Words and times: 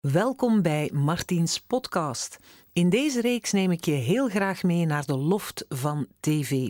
Welkom 0.00 0.62
bij 0.62 0.90
Martiens 0.92 1.60
podcast. 1.60 2.36
In 2.72 2.90
deze 2.90 3.20
reeks 3.20 3.52
neem 3.52 3.70
ik 3.70 3.84
je 3.84 3.92
heel 3.92 4.28
graag 4.28 4.62
mee 4.62 4.86
naar 4.86 5.06
de 5.06 5.16
loft 5.16 5.64
van 5.68 6.06
TV+. 6.20 6.68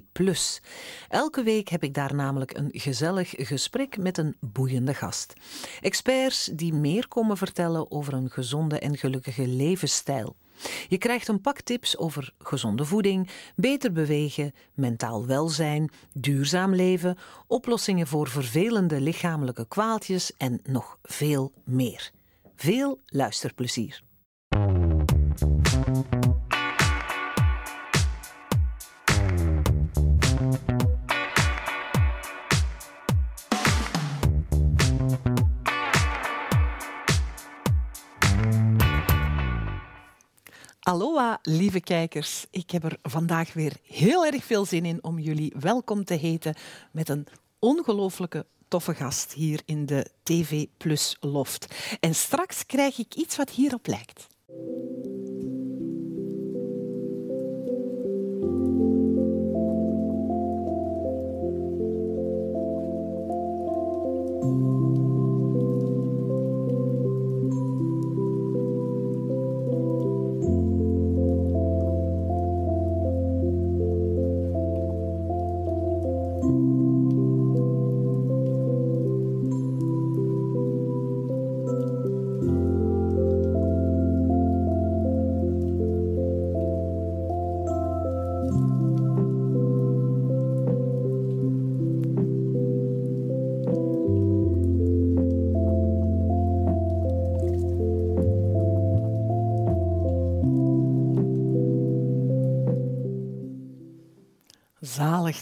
Elke 1.08 1.42
week 1.42 1.68
heb 1.68 1.82
ik 1.82 1.94
daar 1.94 2.14
namelijk 2.14 2.56
een 2.56 2.68
gezellig 2.72 3.34
gesprek 3.36 3.98
met 3.98 4.18
een 4.18 4.36
boeiende 4.40 4.94
gast. 4.94 5.32
Experts 5.80 6.50
die 6.52 6.74
meer 6.74 7.08
komen 7.08 7.36
vertellen 7.36 7.90
over 7.90 8.12
een 8.12 8.30
gezonde 8.30 8.78
en 8.78 8.96
gelukkige 8.96 9.46
levensstijl. 9.46 10.36
Je 10.88 10.98
krijgt 10.98 11.28
een 11.28 11.40
pak 11.40 11.60
tips 11.60 11.98
over 11.98 12.32
gezonde 12.38 12.84
voeding, 12.84 13.30
beter 13.56 13.92
bewegen, 13.92 14.52
mentaal 14.74 15.26
welzijn, 15.26 15.90
duurzaam 16.12 16.74
leven, 16.74 17.16
oplossingen 17.46 18.06
voor 18.06 18.28
vervelende 18.28 19.00
lichamelijke 19.00 19.66
kwaaltjes 19.68 20.32
en 20.36 20.60
nog 20.62 20.98
veel 21.02 21.52
meer. 21.64 22.10
Veel 22.62 23.00
luisterplezier. 23.06 24.02
Aloha, 40.80 41.38
lieve 41.42 41.80
kijkers. 41.80 42.46
Ik 42.50 42.70
heb 42.70 42.84
er 42.84 42.98
vandaag 43.02 43.52
weer 43.52 43.76
heel 43.82 44.26
erg 44.26 44.44
veel 44.44 44.64
zin 44.64 44.84
in 44.84 45.04
om 45.04 45.18
jullie 45.18 45.54
welkom 45.60 46.04
te 46.04 46.14
heten 46.14 46.54
met 46.92 47.08
een 47.08 47.26
ongelooflijke 47.58 48.46
toffe 48.70 48.94
gast 48.94 49.32
hier 49.32 49.60
in 49.64 49.86
de 49.86 50.10
TV 50.22 50.66
Plus 50.76 51.16
Loft. 51.20 51.66
En 52.00 52.14
straks 52.14 52.66
krijg 52.66 52.98
ik 52.98 53.14
iets 53.14 53.36
wat 53.36 53.50
hierop 53.50 53.86
lijkt. 53.86 54.26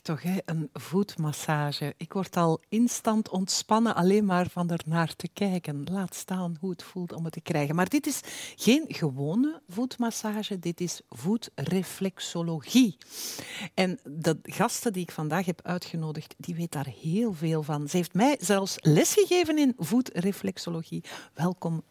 Toch, 0.09 0.23
hè? 0.23 0.39
een 0.45 0.71
voetmassage. 0.73 1.95
Ik 1.97 2.13
word 2.13 2.37
al 2.37 2.61
instant 2.69 3.29
ontspannen 3.29 3.95
alleen 3.95 4.25
maar 4.25 4.49
van 4.51 4.71
er 4.71 4.81
naar 4.87 5.17
te 5.17 5.29
kijken. 5.33 5.85
Laat 5.91 6.15
staan 6.15 6.57
hoe 6.61 6.71
het 6.71 6.83
voelt 6.83 7.13
om 7.13 7.25
het 7.25 7.33
te 7.33 7.41
krijgen. 7.41 7.75
Maar 7.75 7.89
dit 7.89 8.07
is 8.07 8.21
geen 8.57 8.85
gewone 8.89 9.63
voetmassage, 9.69 10.59
dit 10.59 10.81
is 10.81 11.01
voetreflexologie. 11.09 12.97
En 13.75 13.99
de 14.05 14.39
gasten 14.43 14.93
die 14.93 15.03
ik 15.03 15.11
vandaag 15.11 15.47
heb 15.47 15.61
uitgenodigd, 15.63 16.35
die 16.39 16.55
weet 16.55 16.73
daar 16.73 16.93
heel 17.01 17.33
veel 17.33 17.63
van. 17.63 17.89
Ze 17.89 17.97
heeft 17.97 18.15
mij 18.15 18.37
zelfs 18.41 18.77
lesgegeven 18.81 19.59
in 19.59 19.75
voetreflexologie. 19.77 21.05
Welkom, 21.35 21.83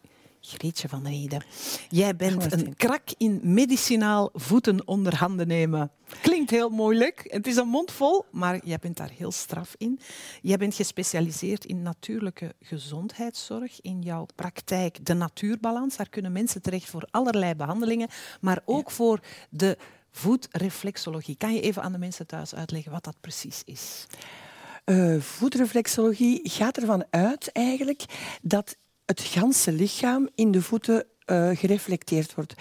Greetje 0.48 0.90
van 0.90 1.08
Rieden. 1.08 1.44
Jij 1.90 2.16
bent 2.16 2.52
een 2.52 2.76
krak 2.76 3.04
in 3.18 3.40
medicinaal 3.44 4.30
voeten 4.34 4.88
onder 4.88 5.16
handen 5.16 5.48
nemen. 5.48 5.92
Klinkt 6.22 6.50
heel 6.50 6.70
moeilijk. 6.70 7.24
Het 7.28 7.48
is 7.48 7.56
een 7.56 7.68
mond 7.68 7.92
vol, 7.92 8.26
maar 8.32 8.66
jij 8.66 8.78
bent 8.78 8.98
daar 8.98 9.10
heel 9.10 9.32
straf 9.32 9.76
in. 9.78 10.00
Jij 10.42 10.58
bent 10.58 10.76
gespecialiseerd 10.76 11.66
in 11.66 11.82
natuurlijke 11.82 12.56
gezondheidszorg. 12.62 13.82
In 13.82 14.02
jouw 14.02 14.26
praktijk 14.36 15.06
de 15.06 15.14
natuurbalans. 15.14 15.98
Daar 15.98 16.10
kunnen 16.10 16.32
mensen 16.32 16.62
terecht 16.62 16.90
voor 16.90 17.08
allerlei 17.12 17.56
behandelingen, 17.56 18.10
maar 18.42 18.62
ook 18.66 18.92
voor 18.92 19.20
de 19.50 19.78
voetreflexologie. 20.12 21.38
Kan 21.38 21.54
je 21.54 21.62
even 21.62 21.82
aan 21.82 21.92
de 21.92 21.98
mensen 21.98 22.28
thuis 22.28 22.56
uitleggen 22.56 22.92
wat 22.92 23.04
dat 23.04 23.16
precies 23.22 23.62
is? 23.66 24.08
Uh, 24.86 25.22
voetreflexologie 25.22 26.50
gaat 26.50 26.78
ervan 26.78 27.06
uit 27.10 27.52
eigenlijk 27.52 28.06
dat 28.42 28.78
het 29.08 29.22
ganse 29.22 29.72
lichaam 29.72 30.30
in 30.36 30.52
de 30.52 30.62
voeten 30.62 31.06
uh, 31.32 31.50
gereflecteerd 31.54 32.36
wordt. 32.36 32.54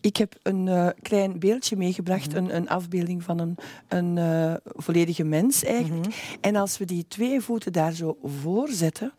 Ik 0.00 0.16
heb 0.16 0.34
een 0.42 0.66
uh, 0.66 0.88
klein 1.02 1.38
beeldje 1.38 1.76
meegebracht, 1.76 2.32
mm 2.32 2.36
-hmm. 2.36 2.48
een, 2.48 2.56
een, 2.56 2.68
afbeelding 2.68 3.22
van 3.22 3.38
een, 3.38 3.56
een 3.88 4.16
uh, 4.16 4.54
volledige 4.64 5.24
mens 5.24 5.64
eigenlijk. 5.64 6.06
Mm 6.06 6.12
-hmm. 6.12 6.38
En 6.40 6.56
als 6.56 6.78
we 6.78 6.84
die 6.84 7.04
twee 7.08 7.40
voeten 7.40 7.72
daar 7.72 7.92
zo 7.92 8.18
voor 8.24 8.68
zetten, 8.68 9.12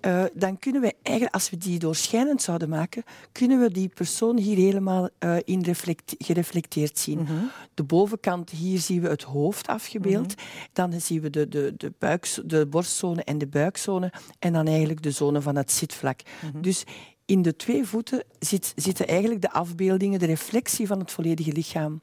ja. 0.00 0.28
dan 0.34 0.58
kunnen 0.58 0.80
we 0.80 0.94
eigenlijk, 1.02 1.34
als 1.34 1.50
we 1.50 1.56
die 1.56 1.78
doorschijnend 1.78 2.42
zouden 2.42 2.68
maken, 2.68 3.02
kunnen 3.32 3.60
we 3.60 3.70
die 3.70 3.88
persoon 3.88 4.38
hier 4.38 4.56
helemaal 4.56 5.08
in 5.44 5.62
reflect, 5.62 6.14
gereflecteerd 6.18 6.98
zien. 6.98 7.18
Mm 7.18 7.26
-hmm. 7.26 7.50
De 7.74 7.82
bovenkant, 7.82 8.50
hier 8.50 8.78
zien 8.78 9.00
we 9.00 9.08
het 9.08 9.22
hoofd 9.22 9.66
afgebeeld. 9.66 10.34
Dan 10.72 11.00
zien 11.00 11.20
we 11.20 11.30
de, 11.30 11.48
de, 11.48 11.74
de, 11.76 11.92
buik, 11.98 12.28
de 12.44 12.66
borstzone 12.66 13.24
en 13.24 13.38
de 13.38 13.46
buikzone. 13.46 14.12
En 14.38 14.52
dan 14.52 14.66
eigenlijk 14.66 15.02
de 15.02 15.10
zone 15.10 15.40
van 15.40 15.56
het 15.56 15.72
zitvlak. 15.72 16.20
Dus 16.60 16.84
in 17.26 17.42
de 17.42 17.56
twee 17.56 17.84
voeten 17.84 18.24
zit, 18.38 18.72
zitten 18.76 19.06
eigenlijk 19.08 19.40
de 19.40 19.52
afbeeldingen, 19.52 20.18
de 20.18 20.26
reflectie 20.26 20.86
van 20.86 20.98
het 20.98 21.10
volledige 21.10 21.52
lichaam. 21.52 22.00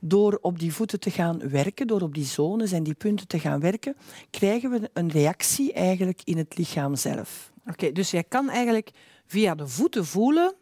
Door 0.00 0.38
op 0.40 0.58
die 0.58 0.74
voeten 0.74 1.00
te 1.00 1.10
gaan 1.10 1.48
werken, 1.48 1.86
door 1.86 2.00
op 2.00 2.14
die 2.14 2.24
zones 2.24 2.72
en 2.72 2.82
die 2.82 2.94
punten 2.94 3.26
te 3.26 3.38
gaan 3.38 3.60
werken, 3.60 3.96
krijgen 4.30 4.70
we 4.70 4.90
een 4.92 5.10
reactie 5.10 5.72
eigenlijk 5.72 6.20
in 6.24 6.36
het 6.36 6.58
lichaam 6.58 6.96
zelf. 6.96 7.52
Oké, 7.60 7.70
okay, 7.70 7.92
dus 7.92 8.10
jij 8.10 8.24
kan 8.24 8.50
eigenlijk 8.50 8.90
via 9.26 9.54
de 9.54 9.68
voeten 9.68 10.06
voelen 10.06 10.54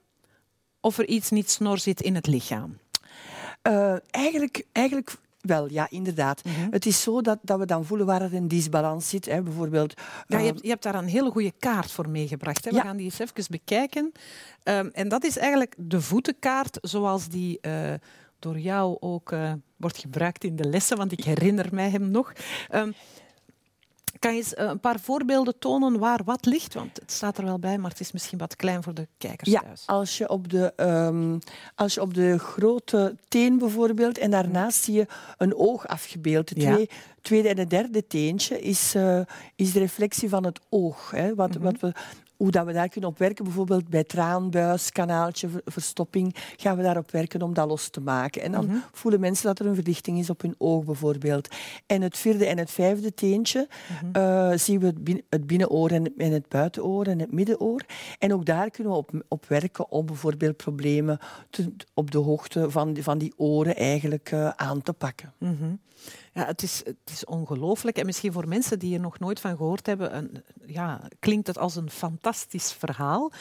of 0.80 0.98
er 0.98 1.08
iets 1.08 1.30
niet 1.30 1.50
snor 1.50 1.78
zit 1.78 2.00
in 2.00 2.14
het 2.14 2.26
lichaam? 2.26 2.78
Uh, 3.68 3.96
eigenlijk, 4.10 4.66
eigenlijk 4.72 5.16
wel, 5.40 5.70
ja, 5.70 5.86
inderdaad. 5.90 6.44
Mm 6.44 6.52
-hmm. 6.52 6.68
Het 6.70 6.86
is 6.86 7.02
zo 7.02 7.20
dat, 7.20 7.38
dat 7.42 7.58
we 7.58 7.66
dan 7.66 7.84
voelen 7.84 8.06
waar 8.06 8.22
er 8.22 8.34
een 8.34 8.48
disbalans 8.48 9.08
zit. 9.08 9.26
Hè. 9.26 9.42
Bijvoorbeeld, 9.42 10.00
ja, 10.26 10.38
je, 10.38 10.46
hebt, 10.46 10.62
je 10.62 10.68
hebt 10.68 10.82
daar 10.82 10.94
een 10.94 11.08
hele 11.08 11.30
goede 11.30 11.52
kaart 11.58 11.92
voor 11.92 12.08
meegebracht. 12.08 12.64
Hè. 12.64 12.70
We 12.70 12.76
ja. 12.76 12.82
gaan 12.82 12.96
die 12.96 13.04
eens 13.04 13.18
even 13.18 13.44
bekijken. 13.50 14.12
Um, 14.64 14.90
en 14.92 15.08
dat 15.08 15.24
is 15.24 15.38
eigenlijk 15.38 15.74
de 15.78 16.00
voetenkaart 16.00 16.78
zoals 16.82 17.28
die 17.28 17.58
uh, 17.62 17.92
door 18.38 18.58
jou 18.58 18.96
ook 19.00 19.32
uh, 19.32 19.52
wordt 19.76 19.98
gebruikt 19.98 20.44
in 20.44 20.56
de 20.56 20.68
lessen, 20.68 20.96
want 20.96 21.12
ik 21.12 21.24
herinner 21.24 21.68
mij 21.70 21.90
hem 21.90 22.10
nog. 22.10 22.32
Um, 22.74 22.94
kan 24.20 24.32
je 24.32 24.36
eens 24.36 24.56
een 24.56 24.81
paar 24.81 25.00
voorbeelden 25.00 25.58
tonen 25.58 25.98
waar 25.98 26.20
wat 26.25 26.47
ligt? 26.47 26.75
Want 26.75 27.00
het 27.00 27.12
staat 27.12 27.38
er 27.38 27.44
wel 27.44 27.58
bij, 27.58 27.78
maar 27.78 27.91
het 27.91 28.00
is 28.00 28.12
misschien 28.12 28.38
wat 28.38 28.56
klein 28.56 28.82
voor 28.82 28.94
de 28.94 29.08
kijkers 29.19 29.50
ja, 29.50 29.60
thuis. 29.60 29.86
Als 29.86 30.19
je, 30.19 30.28
op 30.28 30.50
de, 30.50 30.72
um, 30.76 31.38
als 31.75 31.94
je 31.94 32.00
op 32.00 32.14
de 32.14 32.38
grote 32.38 33.16
teen 33.28 33.59
bijvoorbeeld, 33.59 34.19
en 34.19 34.30
daarnaast 34.30 34.82
zie 34.82 34.94
je 34.94 35.06
een 35.38 35.54
oog 35.54 35.86
afgebeeld. 35.86 36.50
Ja. 36.54 36.78
tweede 37.22 37.48
en 37.48 37.59
het 37.59 37.70
derde 37.70 38.06
teentje 38.06 38.60
is, 38.60 38.94
uh, 38.94 39.20
is 39.56 39.72
de 39.72 39.78
reflectie 39.78 40.28
van 40.28 40.44
het 40.44 40.60
oog. 40.69 41.10
Hè, 41.10 41.34
wat, 41.34 41.48
mm 41.48 41.54
-hmm. 41.54 41.64
wat 41.64 41.80
we 41.80 41.92
hoe 42.40 42.50
dat 42.50 42.66
we 42.66 42.72
daar 42.72 42.88
kunnen 42.88 43.10
op 43.10 43.18
werken, 43.18 43.44
bijvoorbeeld 43.44 43.88
bij 43.88 44.04
traanbuis, 44.04 44.92
kanaaltje, 44.92 45.48
verstopping, 45.64 46.34
gaan 46.56 46.76
we 46.76 46.82
daarop 46.82 47.10
werken 47.10 47.42
om 47.42 47.54
dat 47.54 47.68
los 47.68 47.88
te 47.88 48.00
maken. 48.00 48.42
En 48.42 48.53
dan 48.53 48.65
mm 48.65 48.70
-hmm. 48.70 48.82
voelen 48.92 49.20
mensen 49.20 49.47
dat 49.47 49.59
er 49.59 49.66
een 49.66 49.74
verdichting 49.74 50.18
is 50.18 50.30
op 50.30 50.42
hun 50.42 50.54
oog 50.59 50.84
bijvoorbeeld. 50.84 51.48
En 51.86 52.03
het 52.03 52.18
vierde 52.18 52.47
en 52.47 52.59
het 52.59 52.70
vijfde 52.70 53.15
teentje 53.15 53.68
mm 53.68 54.12
-hmm. 54.12 54.22
uh, 54.22 54.53
zien 54.56 54.80
we 54.80 54.86
het, 54.86 55.04
bin 55.04 55.22
het 55.28 55.47
binnenoor 55.47 55.91
en, 55.91 56.12
en 56.16 56.32
het 56.32 56.48
buitenoor 56.48 57.06
en 57.06 57.18
het 57.18 57.32
middenoor. 57.32 57.84
En 58.18 58.32
ook 58.32 58.44
daar 58.44 58.70
kunnen 58.70 58.92
we 58.92 58.98
op, 58.98 59.10
op 59.28 59.47
werken 59.47 59.91
om 59.91 60.06
bijvoorbeeld 60.06 60.56
problemen 60.56 61.18
te, 61.50 61.72
op 61.94 62.10
de 62.10 62.18
hoogte 62.18 62.70
van 62.70 62.92
die, 62.92 63.03
van 63.03 63.18
die 63.18 63.32
oren 63.36 63.76
eigenlijk 63.76 64.30
uh, 64.30 64.48
aan 64.48 64.82
te 64.82 64.92
pakken. 64.92 65.32
Mm 65.38 65.56
-hmm. 65.59 65.80
Ja, 66.32 66.47
het 66.47 66.62
is, 66.62 66.82
het 66.84 67.10
is 67.10 67.24
ongelooflijk. 67.24 67.97
En 67.97 68.06
misschien 68.06 68.32
voor 68.32 68.48
mensen 68.48 68.78
die 68.78 68.94
er 68.94 69.00
nog 69.00 69.18
nooit 69.18 69.41
van 69.41 69.56
gehoord 69.56 69.86
hebben, 69.86 70.16
een, 70.16 70.44
ja, 70.66 71.00
klinkt 71.18 71.47
het 71.47 71.59
als 71.59 71.77
een 71.77 71.91
fantastisch 71.91 72.72
verhaal. 72.72 73.32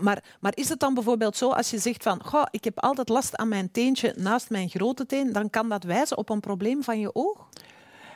Maar, 0.00 0.24
maar 0.40 0.52
is 0.56 0.68
het 0.68 0.80
dan 0.80 0.94
bijvoorbeeld 0.94 1.36
zo 1.36 1.50
als 1.50 1.70
je 1.70 1.78
zegt 1.78 2.02
van, 2.02 2.24
goh, 2.24 2.44
ik 2.50 2.64
heb 2.64 2.80
altijd 2.80 3.08
last 3.08 3.36
aan 3.36 3.48
mijn 3.48 3.70
teentje 3.70 4.14
naast 4.16 4.50
mijn 4.50 4.68
grote 4.68 5.06
teen, 5.06 5.32
dan 5.32 5.50
kan 5.50 5.68
dat 5.68 5.84
wijzen 5.84 6.16
op 6.16 6.28
een 6.28 6.40
probleem 6.40 6.82
van 6.82 7.00
je 7.00 7.14
oog? 7.14 7.48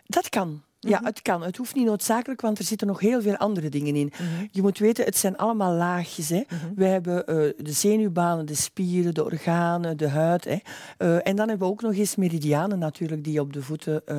Dat 0.04 0.28
kan. 0.28 0.62
Ja, 0.88 1.00
het 1.04 1.22
kan. 1.22 1.42
Het 1.42 1.56
hoeft 1.56 1.74
niet 1.74 1.86
noodzakelijk, 1.86 2.40
want 2.40 2.58
er 2.58 2.64
zitten 2.64 2.86
nog 2.86 3.00
heel 3.00 3.22
veel 3.22 3.36
andere 3.36 3.68
dingen 3.68 3.96
in. 3.96 4.12
Mhm. 4.12 4.46
Je 4.50 4.62
moet 4.62 4.78
weten, 4.78 5.04
het 5.04 5.16
zijn 5.16 5.36
allemaal 5.36 5.72
laagjes. 5.74 6.28
Hè. 6.28 6.42
We 6.74 6.84
hebben 6.84 7.26
eh, 7.26 7.34
de 7.64 7.72
zenuwbanen, 7.72 8.46
de 8.46 8.54
spieren, 8.54 9.14
de 9.14 9.24
organen, 9.24 9.96
de 9.96 10.08
huid. 10.08 10.44
Hè. 10.44 10.56
Eh, 10.98 11.26
en 11.26 11.36
dan 11.36 11.48
hebben 11.48 11.66
we 11.66 11.72
ook 11.72 11.82
nog 11.82 11.94
eens 11.94 12.16
meridianen 12.16 12.78
natuurlijk 12.78 13.24
die 13.24 13.40
op 13.40 13.52
de 13.52 13.62
voeten 13.62 14.02
eh, 14.06 14.16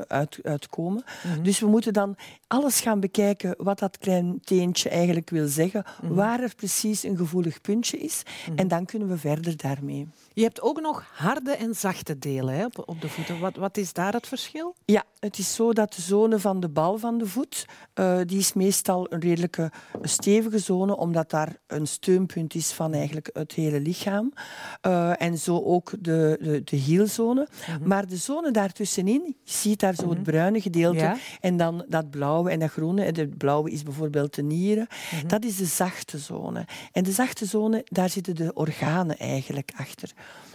uit, 0.00 0.38
uitkomen. 0.42 1.04
Mhm. 1.22 1.42
Dus 1.42 1.60
we 1.60 1.66
moeten 1.66 1.92
dan 1.92 2.16
alles 2.46 2.80
gaan 2.80 3.00
bekijken 3.00 3.54
wat 3.58 3.78
dat 3.78 3.98
klein 3.98 4.40
teentje 4.44 4.88
eigenlijk 4.88 5.30
wil 5.30 5.46
zeggen, 5.46 5.84
Mhm. 6.02 6.14
waar 6.14 6.40
er 6.40 6.54
precies 6.54 7.02
een 7.02 7.16
gevoelig 7.16 7.60
puntje 7.60 7.98
is. 7.98 8.22
En 8.56 8.68
dan 8.68 8.84
kunnen 8.84 9.08
we 9.08 9.18
verder 9.18 9.56
daarmee. 9.56 10.08
Je 10.32 10.42
hebt 10.42 10.60
ook 10.60 10.80
nog 10.80 11.04
harde 11.14 11.50
en 11.50 11.74
zachte 11.74 12.18
delen 12.18 12.54
hè, 12.54 12.64
op, 12.64 12.82
op 12.86 13.00
de 13.00 13.08
voeten. 13.08 13.38
Wat, 13.38 13.56
wat 13.56 13.76
is 13.76 13.92
daar 13.92 14.12
het 14.12 14.26
verschil? 14.26 14.74
Ja, 14.84 15.04
het 15.18 15.38
is 15.38 15.54
zo 15.54 15.72
dat 15.72 15.94
de 15.94 16.02
zone 16.02 16.38
van 16.38 16.60
de 16.60 16.68
bal 16.68 16.98
van 16.98 17.18
de 17.18 17.26
voet, 17.26 17.66
eh, 17.94 18.18
die 18.26 18.38
is 18.38 18.52
meestal 18.52 19.12
een 19.12 19.20
redelijke 19.20 19.70
stevige 20.02 20.58
zone, 20.58 20.96
omdat 20.96 21.30
daar 21.30 21.56
een 21.66 21.86
steunpunt 21.86 22.54
is 22.54 22.72
van 22.72 22.92
eigenlijk 22.94 23.30
het 23.32 23.52
hele 23.52 23.80
lichaam. 23.80 24.32
Eh, 24.80 25.22
en 25.22 25.38
zo 25.38 25.62
ook 25.64 25.92
de, 25.98 26.38
de, 26.40 26.64
de 26.64 26.76
hielzone. 26.76 27.48
Mhm. 27.68 27.88
Maar 27.88 28.06
de 28.06 28.16
zone 28.16 28.50
daartussenin, 28.50 29.22
je 29.44 29.52
ziet 29.52 29.80
daar 29.80 29.94
zo 29.94 30.10
het 30.10 30.22
bruine 30.22 30.60
gedeelte 30.60 30.98
Ja. 30.98 31.16
en 31.40 31.56
dan 31.56 31.84
dat 31.88 32.10
blauwe 32.10 32.50
en 32.50 32.58
dat 32.58 32.70
groene. 32.70 33.04
En 33.04 33.14
Het 33.14 33.38
blauwe 33.38 33.70
is 33.70 33.82
bijvoorbeeld 33.82 34.34
de 34.34 34.42
nieren. 34.42 34.86
Mhm. 35.12 35.26
Dat 35.28 35.44
is 35.44 35.56
de 35.56 35.64
zachte 35.64 36.18
zone. 36.18 36.64
En 36.92 37.04
de 37.04 37.12
zachte 37.12 37.46
zone, 37.46 37.84
daar 37.84 38.08
zitten 38.08 38.34
de 38.34 38.52
organen 38.54 39.18
eigenlijk 39.18 39.70
achter. 39.76 40.12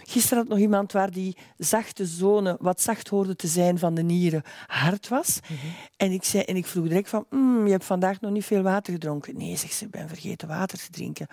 Gisteren 0.08 0.38
had 0.38 0.48
nog 0.48 0.58
iemand 0.58 0.92
waar 0.92 1.10
die 1.10 1.36
zachte 1.56 2.06
zone, 2.06 2.56
wat 2.60 2.80
zacht 2.80 3.08
hoorde 3.08 3.36
te 3.36 3.46
zijn 3.46 3.78
van 3.78 3.94
de 3.94 4.02
nieren, 4.02 4.42
hard 4.66 5.08
was. 5.08 5.38
En, 5.96 6.12
ik 6.12 6.24
zei, 6.24 6.42
en 6.42 6.56
ik 6.56 6.66
vroeg 6.66 6.88
direct 6.88 7.08
van, 7.08 7.24
"Mm, 7.30 7.64
je 7.66 7.72
hebt 7.72 7.84
vandaag 7.84 8.20
nog 8.20 8.30
niet 8.30 8.44
veel 8.44 8.62
water 8.62 8.92
gedronken. 8.92 9.36
Nee, 9.36 9.56
zegt 9.56 9.72
ze, 9.74 9.84
ik 9.84 9.90
ben 9.90 10.08
vergeten 10.08 10.48
water 10.48 10.78
te 10.78 10.90
drinken. 10.90 11.26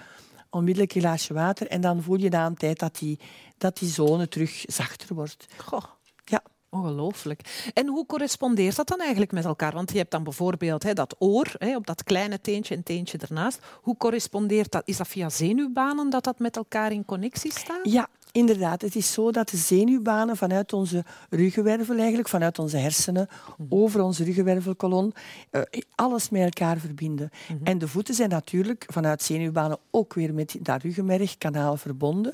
Onmiddellijk 0.49 0.93
een 0.95 1.01
glaasje 1.01 1.33
water 1.33 1.67
en 1.67 1.81
dan 1.81 2.01
voel 2.01 2.19
je 2.19 2.29
na 2.29 2.45
een 2.45 2.55
tijd 2.55 2.79
dat 2.79 2.97
die, 2.97 3.19
dat 3.57 3.77
die 3.77 3.89
zone 3.89 4.27
terug 4.27 4.63
zachter 4.67 5.15
wordt. 5.15 5.45
Goh, 5.57 5.83
Ja. 6.25 6.41
ongelooflijk. 6.69 7.69
En 7.73 7.87
hoe 7.87 8.05
correspondeert 8.05 8.75
dat 8.75 8.87
dan 8.87 8.99
eigenlijk 8.99 9.31
met 9.31 9.45
elkaar? 9.45 9.73
Want 9.73 9.91
je 9.91 9.97
hebt 9.97 10.11
dan 10.11 10.23
bijvoorbeeld 10.23 10.83
hè, 10.83 10.93
dat 10.93 11.15
oor, 11.19 11.51
hè, 11.57 11.75
op 11.75 11.87
dat 11.87 12.03
kleine 12.03 12.41
teentje 12.41 12.75
en 12.75 12.83
teentje 12.83 13.17
ernaast. 13.17 13.59
Hoe 13.81 13.97
correspondeert 13.97 14.71
dat? 14.71 14.81
Is 14.85 14.97
dat 14.97 15.07
via 15.07 15.29
zenuwbanen 15.29 16.09
dat 16.09 16.23
dat 16.23 16.39
met 16.39 16.55
elkaar 16.55 16.91
in 16.91 17.05
connectie 17.05 17.51
staat? 17.51 17.79
Ja, 17.83 18.07
inderdaad. 18.33 18.81
Het 18.81 18.95
is 18.95 19.13
zo 19.13 19.31
dat 19.31 19.49
de 19.49 19.57
zenuwbanen 19.57 20.37
vanuit 20.37 20.73
onze 20.73 21.03
ruggenwervel, 21.29 21.97
eigenlijk, 21.97 22.29
vanuit 22.29 22.59
onze 22.59 22.77
hersenen, 22.77 23.27
over 23.69 24.01
onze 24.01 24.23
ruggenwervelkolon, 24.23 25.13
eh, 25.49 25.61
alles 25.95 26.29
met 26.29 26.41
elkaar 26.41 26.77
verbinden. 26.77 27.29
En 27.63 27.77
de 27.77 27.87
voeten 27.87 28.13
zijn 28.13 28.29
natuurlijk 28.29 28.85
vanuit 28.87 29.21
zenuwbanen 29.21 29.77
ook 29.91 30.13
weer 30.13 30.33
met 30.33 30.55
dat 30.61 30.81
ruggenmergkanaal 30.81 31.77
verbonden. 31.77 32.33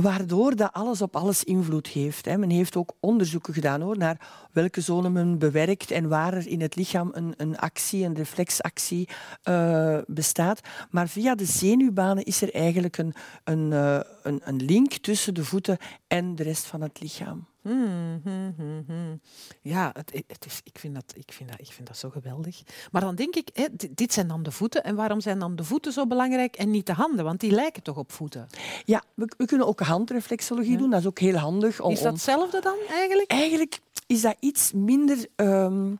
Waardoor 0.00 0.56
dat 0.56 0.72
alles 0.72 1.02
op 1.02 1.16
alles 1.16 1.44
invloed 1.44 1.86
heeft. 1.86 2.24
Men 2.36 2.50
heeft 2.50 2.76
ook 2.76 2.92
onderzoeken 3.00 3.54
gedaan 3.54 3.80
hoor, 3.80 3.98
naar 3.98 4.48
welke 4.52 4.80
zone 4.80 5.08
men 5.08 5.38
bewerkt 5.38 5.90
en 5.90 6.08
waar 6.08 6.34
er 6.34 6.46
in 6.46 6.60
het 6.60 6.76
lichaam 6.76 7.10
een, 7.12 7.34
een 7.36 7.58
actie, 7.58 8.04
een 8.04 8.14
reflexactie 8.14 9.08
eh, 9.42 9.98
bestaat. 10.06 10.60
Maar 10.90 11.08
via 11.08 11.34
de 11.34 11.44
zenuwbanen 11.44 12.24
is 12.24 12.42
er 12.42 12.54
eigenlijk 12.54 12.98
een, 12.98 13.14
een, 13.44 13.72
eh, 13.72 14.00
een, 14.22 14.40
een 14.44 14.62
link 14.62 14.92
tussen 14.92 15.34
de 15.34 15.44
voeten 15.44 15.78
en 16.06 16.34
de 16.34 16.42
rest 16.42 16.64
van 16.64 16.80
het 16.80 17.00
lichaam. 17.00 17.46
Hmm, 17.64 18.20
hmm, 18.24 18.54
hmm, 18.56 18.84
hmm. 18.86 19.20
Ja, 19.62 19.90
het, 19.92 20.24
het 20.26 20.46
is, 20.46 20.60
ik, 20.64 20.78
vind 20.78 20.94
dat, 20.94 21.14
ik, 21.16 21.32
vind 21.32 21.50
dat, 21.50 21.60
ik 21.60 21.72
vind 21.72 21.86
dat 21.86 21.96
zo 21.96 22.10
geweldig. 22.10 22.62
Maar 22.90 23.00
dan 23.00 23.14
denk 23.14 23.34
ik, 23.34 23.48
hè, 23.52 23.66
dit, 23.90 24.12
zijn 24.12 24.28
dan 24.28 24.42
de 24.42 24.50
voeten. 24.50 24.84
En 24.84 24.94
waarom 24.94 25.20
zijn 25.20 25.38
dan 25.38 25.56
de 25.56 25.64
voeten 25.64 25.92
zo 25.92 26.06
belangrijk 26.06 26.56
en 26.56 26.70
niet 26.70 26.86
de 26.86 26.92
handen? 26.92 27.24
Want 27.24 27.40
die 27.40 27.50
lijken 27.50 27.82
toch 27.82 27.96
op 27.96 28.12
voeten? 28.12 28.46
Ja, 28.84 29.02
we, 29.14 29.28
we 29.36 29.46
kunnen 29.46 29.66
ook 29.66 29.80
handreflexologie 29.80 30.76
doen. 30.76 30.90
Dat 30.90 31.00
is 31.00 31.06
ook 31.06 31.18
heel 31.18 31.36
handig. 31.36 31.80
Om, 31.80 31.92
Is 31.92 32.02
dat 32.02 32.12
hetzelfde 32.12 32.60
dan 32.60 32.76
eigenlijk? 32.90 33.30
Eigenlijk 33.30 33.80
is 34.06 34.20
dat 34.20 34.36
iets 34.40 34.72
minder. 34.72 35.26
ehm, 35.36 35.92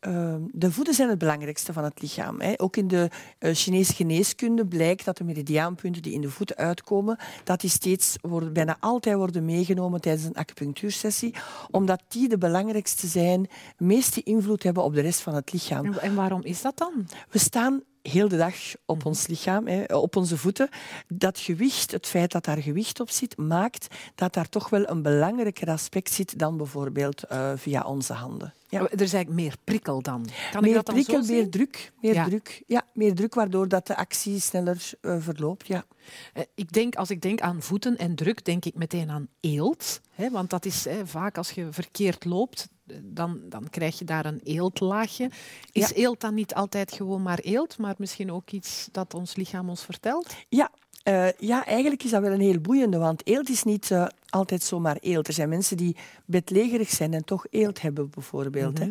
de 0.00 0.72
voeten 0.72 0.94
zijn 0.94 1.08
het 1.08 1.18
belangrijkste 1.18 1.72
van 1.72 1.84
het 1.84 2.00
lichaam. 2.02 2.40
Hè. 2.40 2.52
Ook 2.56 2.76
in 2.76 2.88
de 2.88 3.10
eh, 3.38 3.54
Chinese 3.54 3.94
geneeskunde 3.94 4.66
blijkt 4.66 5.04
dat 5.04 5.16
de 5.16 5.24
meridiaanpunten 5.24 6.02
die 6.02 6.12
in 6.12 6.20
de 6.20 6.30
voeten 6.30 6.56
uitkomen, 6.56 7.18
dat 7.44 7.60
die 7.60 7.70
steeds 7.70 8.16
worden, 8.20 8.52
bijna 8.52 8.76
altijd 8.80 9.16
worden 9.16 9.44
meegenomen 9.44 10.00
tijdens 10.00 10.24
een 10.24 10.34
acupunctuursessie, 10.34 11.34
omdat 11.70 12.02
die 12.08 12.28
de 12.28 12.38
belangrijkste 12.38 13.06
zijn, 13.06 13.48
meeste 13.76 14.22
invloed 14.22 14.62
hebben 14.62 14.82
op 14.82 14.94
de 14.94 15.00
rest 15.00 15.20
van 15.20 15.34
het 15.34 15.52
lichaam. 15.52 15.84
En, 15.84 16.00
en 16.00 16.14
waarom 16.14 16.42
is 16.42 16.62
dat 16.62 16.76
dan? 16.76 17.06
We 17.30 17.38
staan 17.38 17.82
heel 18.10 18.28
de 18.28 18.36
dag 18.36 18.54
op 18.84 19.04
ons 19.04 19.26
lichaam, 19.26 19.66
hè, 19.66 19.84
op 19.84 20.16
onze 20.16 20.36
voeten. 20.36 20.68
Dat 21.08 21.38
gewicht, 21.38 21.90
het 21.90 22.06
feit 22.06 22.32
dat 22.32 22.44
daar 22.44 22.58
gewicht 22.62 23.00
op 23.00 23.10
zit, 23.10 23.36
maakt 23.36 23.86
dat 24.14 24.32
daar 24.34 24.48
toch 24.48 24.68
wel 24.70 24.88
een 24.88 25.02
belangrijker 25.02 25.68
aspect 25.68 26.12
zit 26.12 26.38
dan 26.38 26.56
bijvoorbeeld 26.56 27.22
eh, 27.22 27.52
via 27.56 27.82
onze 27.82 28.12
handen. 28.12 28.52
Ja. 28.70 28.80
Er 28.80 29.00
is 29.00 29.12
eigenlijk 29.12 29.28
meer 29.42 29.54
prikkel 29.64 30.02
dan. 30.02 30.26
Kan 30.50 30.60
ik 30.60 30.66
Meer 30.66 30.74
dat 30.74 30.86
dan 30.86 30.94
prikkel, 30.94 31.22
zo 31.24 31.32
meer 31.32 31.40
zien? 31.42 31.50
druk, 31.50 31.92
meer 32.00 32.14
Ja. 32.14 32.24
druk. 32.24 32.62
Ja, 32.66 32.82
meer 32.92 33.14
druk, 33.14 33.34
waardoor 33.34 33.68
dat 33.68 33.86
de 33.86 33.96
actie 33.96 34.40
sneller 34.40 34.90
eh, 35.00 35.16
verloopt. 35.18 35.66
Ja. 35.66 35.84
Eh, 36.32 36.42
Ik 36.54 36.72
denk, 36.72 36.94
als 36.96 37.10
ik 37.10 37.22
denk 37.22 37.40
aan 37.40 37.62
voeten 37.62 37.96
en 37.98 38.14
druk, 38.14 38.44
denk 38.44 38.64
ik 38.64 38.74
meteen 38.74 39.10
aan 39.10 39.28
eelt. 39.40 40.00
Hè, 40.14 40.30
want 40.30 40.50
dat 40.50 40.64
is 40.64 40.84
hè, 40.84 41.06
vaak 41.06 41.36
als 41.38 41.50
je 41.50 41.66
verkeerd 41.70 42.24
loopt, 42.24 42.68
dan, 43.02 43.40
dan 43.48 43.70
krijg 43.70 43.98
je 43.98 44.04
daar 44.04 44.26
een 44.26 44.40
eeltlaagje. 44.44 45.30
Is 45.72 45.88
Ja. 45.88 45.94
eelt 45.94 46.20
dan 46.20 46.34
niet 46.34 46.54
altijd 46.54 46.92
gewoon 46.92 47.22
maar 47.22 47.38
eelt, 47.38 47.78
maar 47.78 47.94
misschien 47.98 48.32
ook 48.32 48.50
iets 48.50 48.88
dat 48.92 49.14
ons 49.14 49.36
lichaam 49.36 49.68
ons 49.68 49.84
vertelt? 49.84 50.34
Ja, 50.48 50.70
eh, 51.02 51.32
ja, 51.38 51.66
eigenlijk 51.66 52.02
is 52.04 52.10
dat 52.10 52.22
wel 52.22 52.32
een 52.32 52.40
heel 52.40 52.60
boeiende, 52.60 52.98
want 52.98 53.26
eelt 53.26 53.48
is 53.48 53.62
niet 53.62 53.90
eh, 53.90 54.06
altijd 54.28 54.62
zomaar 54.62 54.96
eelt. 55.00 55.26
Er 55.28 55.32
zijn 55.32 55.48
mensen 55.48 55.76
die 55.76 55.96
bedlegerig 56.24 56.88
zijn 56.88 57.14
en 57.14 57.24
toch 57.24 57.46
eelt 57.50 57.80
hebben, 57.80 58.10
bijvoorbeeld. 58.10 58.78
hè. 58.78 58.90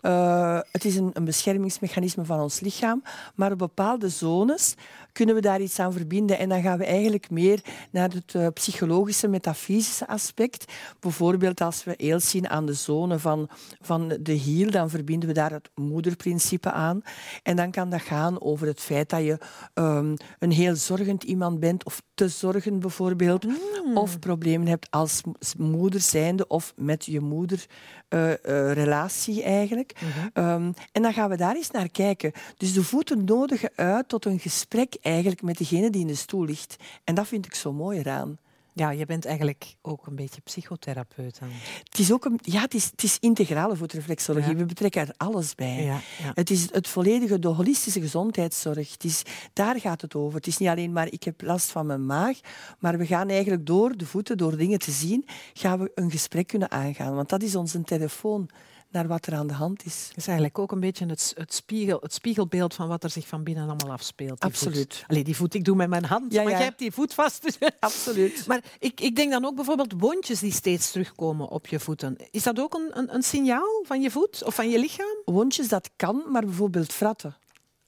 Eh, 0.00 0.60
het 0.72 0.84
is 0.84 0.96
een, 0.96 1.10
een 1.12 1.24
beschermingsmechanisme 1.24 2.24
van 2.24 2.40
ons 2.40 2.60
lichaam, 2.60 3.02
maar 3.34 3.52
op 3.52 3.58
bepaalde 3.58 4.08
zones 4.08 4.74
kunnen 5.18 5.36
we 5.36 5.40
daar 5.40 5.60
iets 5.60 5.78
aan 5.78 5.92
verbinden. 5.92 6.38
En 6.38 6.48
dan 6.48 6.62
gaan 6.62 6.78
we 6.78 6.84
eigenlijk 6.84 7.30
meer 7.30 7.60
naar 7.90 8.10
het 8.10 8.34
eh, 8.34 8.46
psychologische, 8.54 9.28
metafysische 9.28 10.06
aspect. 10.08 10.72
Bijvoorbeeld 11.00 11.60
als 11.60 11.84
we 11.84 11.96
eelt 11.96 12.22
zien 12.22 12.48
aan 12.48 12.66
de 12.66 12.72
zone 12.72 13.18
van, 13.18 13.48
van 13.80 14.16
de 14.20 14.32
hiel, 14.32 14.70
dan 14.70 14.90
verbinden 14.90 15.28
we 15.28 15.34
daar 15.34 15.50
het 15.50 15.70
moederprincipe 15.74 16.70
aan. 16.70 17.02
En 17.42 17.56
dan 17.56 17.70
kan 17.70 17.90
dat 17.90 18.00
gaan 18.00 18.40
over 18.40 18.66
het 18.66 18.80
feit 18.80 19.10
dat 19.10 19.24
je 19.24 19.38
ehm, 19.74 20.16
een 20.38 20.52
heel 20.52 20.76
zorgend 20.76 21.22
iemand 21.22 21.60
bent, 21.60 21.84
of 21.84 22.02
te 22.14 22.28
zorgen 22.28 22.80
bijvoorbeeld, 22.80 23.46
of 23.94 24.18
problemen 24.18 24.66
hebt 24.66 24.90
als 24.90 25.20
moeder 25.56 26.00
zijnde 26.00 26.46
of 26.46 26.72
met 26.76 27.04
je 27.04 27.20
moeder 27.20 27.66
eh, 28.08 28.32
eh, 28.32 28.72
relatie 28.72 29.42
eigenlijk. 29.42 29.92
Ehm, 30.32 30.72
en 30.92 31.02
dan 31.02 31.12
gaan 31.12 31.30
we 31.30 31.36
daar 31.36 31.56
eens 31.56 31.70
naar 31.70 31.88
kijken. 31.88 32.32
Dus 32.56 32.72
de 32.72 32.82
voeten 32.82 33.24
nodigen 33.24 33.70
uit 33.74 34.08
tot 34.08 34.24
een 34.24 34.38
gesprek 34.38 34.94
eigenlijk 35.08 35.42
met 35.42 35.58
degene 35.58 35.90
die 35.90 36.00
in 36.00 36.06
de 36.06 36.14
stoel 36.14 36.44
ligt. 36.44 36.76
En 37.04 37.14
dat 37.14 37.26
vind 37.26 37.46
ik 37.46 37.54
zo 37.54 37.72
mooi 37.72 37.98
eraan. 37.98 38.38
Ja, 38.78 38.90
je 38.90 39.06
bent 39.06 39.24
eigenlijk 39.24 39.76
ook 39.82 40.06
een 40.06 40.14
beetje 40.14 40.40
psychotherapeut. 40.40 41.38
Dan. 41.38 41.48
Het 41.84 41.98
is 41.98 42.12
ook 42.12 42.24
een, 42.24 42.38
ja, 42.42 42.60
het 42.60 42.74
is, 42.74 42.84
het 42.84 43.02
is 43.02 43.16
integrale 43.20 43.76
voetreflexologie. 43.76 44.52
Ja. 44.52 44.56
We 44.56 44.64
betrekken 44.64 45.00
er 45.00 45.14
alles 45.16 45.54
bij. 45.54 45.84
Ja, 45.84 46.00
ja. 46.22 46.30
Het 46.34 46.50
is 46.50 46.72
het 46.72 46.88
volledige, 46.88 47.38
de 47.38 47.48
holistische 47.48 48.00
gezondheidszorg. 48.00 48.92
Het 48.92 49.04
is, 49.04 49.22
daar 49.52 49.80
gaat 49.80 50.00
het 50.00 50.14
over. 50.14 50.36
Het 50.36 50.46
is 50.46 50.58
niet 50.58 50.68
alleen 50.68 50.92
maar 50.92 51.12
ik 51.12 51.22
heb 51.22 51.42
last 51.42 51.70
van 51.70 51.86
mijn 51.86 52.06
maag, 52.06 52.40
maar 52.78 52.98
we 52.98 53.06
gaan 53.06 53.28
eigenlijk 53.28 53.66
door 53.66 53.96
de 53.96 54.06
voeten, 54.06 54.36
door 54.36 54.56
dingen 54.56 54.78
te 54.78 54.90
zien, 54.90 55.26
gaan 55.52 55.78
we 55.78 55.90
een 55.94 56.10
gesprek 56.10 56.46
kunnen 56.46 56.70
aangaan. 56.70 57.14
Want 57.14 57.28
dat 57.28 57.42
is 57.42 57.56
onze 57.56 57.82
telefoon 57.82 58.48
naar 58.90 59.06
wat 59.06 59.26
er 59.26 59.34
aan 59.34 59.46
de 59.46 59.54
hand 59.54 59.84
is. 59.84 60.06
Het 60.08 60.16
is 60.16 60.26
eigenlijk 60.26 60.58
ook 60.58 60.72
een 60.72 60.80
beetje 60.80 61.06
het, 61.06 61.32
het, 61.36 61.54
spiegel, 61.54 61.98
het 62.02 62.14
spiegelbeeld 62.14 62.74
van 62.74 62.88
wat 62.88 63.04
er 63.04 63.10
zich 63.10 63.26
van 63.26 63.42
binnen 63.42 63.64
allemaal 63.68 63.92
afspeelt. 63.92 64.40
Absoluut. 64.40 64.94
Voet. 64.96 65.04
Allee, 65.08 65.24
die 65.24 65.36
voet, 65.36 65.54
ik 65.54 65.64
doe 65.64 65.76
met 65.76 65.88
mijn 65.88 66.04
hand, 66.04 66.32
Ja, 66.32 66.42
maar 66.42 66.50
ja. 66.52 66.56
jij 66.58 66.66
hebt 66.66 66.78
die 66.78 66.92
voet 66.92 67.14
vast. 67.14 67.58
Absoluut. 67.80 68.44
Maar 68.46 68.60
ik, 68.78 69.00
ik 69.00 69.16
denk 69.16 69.30
dan 69.30 69.44
ook 69.44 69.54
bijvoorbeeld 69.54 69.92
wondjes 69.96 70.38
die 70.40 70.52
steeds 70.52 70.90
terugkomen 70.90 71.48
op 71.48 71.66
je 71.66 71.80
voeten. 71.80 72.16
Is 72.30 72.42
dat 72.42 72.60
ook 72.60 72.74
een, 72.74 72.90
een, 72.98 73.14
een 73.14 73.22
signaal 73.22 73.82
van 73.86 74.00
je 74.00 74.10
voet 74.10 74.44
of 74.44 74.54
van 74.54 74.68
je 74.70 74.78
lichaam? 74.78 75.16
Wondjes, 75.24 75.68
dat 75.68 75.90
kan, 75.96 76.22
maar 76.28 76.44
bijvoorbeeld 76.44 76.92
fratten. 76.92 77.36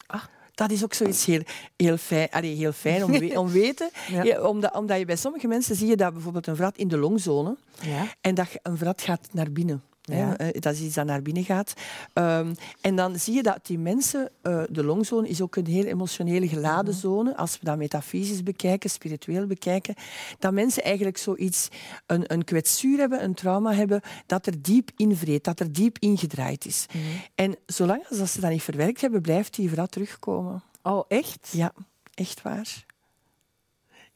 Ah. 0.07 0.23
Dat 0.55 0.71
is 0.71 0.85
ook 0.85 0.95
zoiets 0.95 1.25
heel, 1.25 1.43
heel 1.77 1.97
fijn, 1.97 2.29
allee, 2.31 2.55
heel 2.57 2.73
fijn 2.73 3.05
om, 3.05 3.11
we- 3.19 3.39
om 3.39 3.49
weten. 3.63 3.91
Ja. 4.09 4.23
Ja, 4.23 4.41
omdat, 4.43 4.75
omdat 4.75 4.99
je 4.99 5.05
bij 5.05 5.17
sommige 5.17 5.47
mensen 5.47 5.77
zie 5.77 5.87
je 5.89 5.97
dat 5.97 6.13
bijvoorbeeld 6.13 6.47
een 6.47 6.57
vrat 6.57 6.77
in 6.77 6.89
de 6.89 6.97
longzone 6.97 7.57
Ja. 7.83 8.05
en 8.21 8.35
dat 8.35 8.51
je- 8.53 8.61
een 8.63 8.77
vrat 8.77 9.03
gaat 9.03 9.29
naar 9.33 9.53
binnen. 9.53 9.83
Hè? 10.11 10.35
Eh, 10.35 10.61
dat 10.61 10.73
is 10.75 10.81
iets 10.81 10.95
dat 10.95 11.07
naar 11.07 11.23
binnen 11.23 11.45
gaat. 11.45 11.73
Um, 12.15 12.55
en 12.81 12.97
dan 12.97 13.19
zie 13.19 13.35
je 13.35 13.43
dat 13.43 13.67
die 13.67 13.79
mensen, 13.79 14.31
uh, 14.43 14.63
de 14.71 14.85
longzone 14.85 15.29
is 15.29 15.41
ook 15.41 15.57
een 15.57 15.67
heel 15.67 15.85
emotionele 15.85 16.49
geladen 16.49 16.95
zone. 16.95 17.37
Als 17.37 17.59
we 17.59 17.65
dat 17.65 17.77
metafysisch 17.77 18.43
bekijken, 18.43 18.91
spiritueel 18.91 19.47
bekijken, 19.47 19.95
dat 20.39 20.53
mensen 20.53 20.83
eigenlijk 20.83 21.19
zoiets, 21.19 21.69
een, 22.07 22.33
een 22.33 22.45
kwetsuur 22.45 22.99
hebben, 22.99 23.25
een 23.25 23.35
trauma 23.35 23.73
hebben, 23.73 24.01
dat 24.27 24.47
er 24.47 24.63
diep 24.63 24.91
invreet, 24.97 25.45
dat 25.45 25.61
er 25.61 25.73
diep 25.73 25.99
ingedraaid 25.99 26.67
is. 26.67 26.87
Mhm. 26.87 27.03
En 27.35 27.57
zolang 27.67 28.05
als 28.09 28.33
ze 28.33 28.41
dat 28.41 28.51
niet 28.51 28.63
verwerkt 28.63 29.01
hebben, 29.01 29.21
blijft 29.21 29.55
die 29.55 29.69
vooral 29.69 29.87
terugkomen. 29.87 30.63
Oh, 30.83 31.05
echt? 31.09 31.49
Ja, 31.53 31.73
echt 32.15 32.43
waar. 32.43 32.85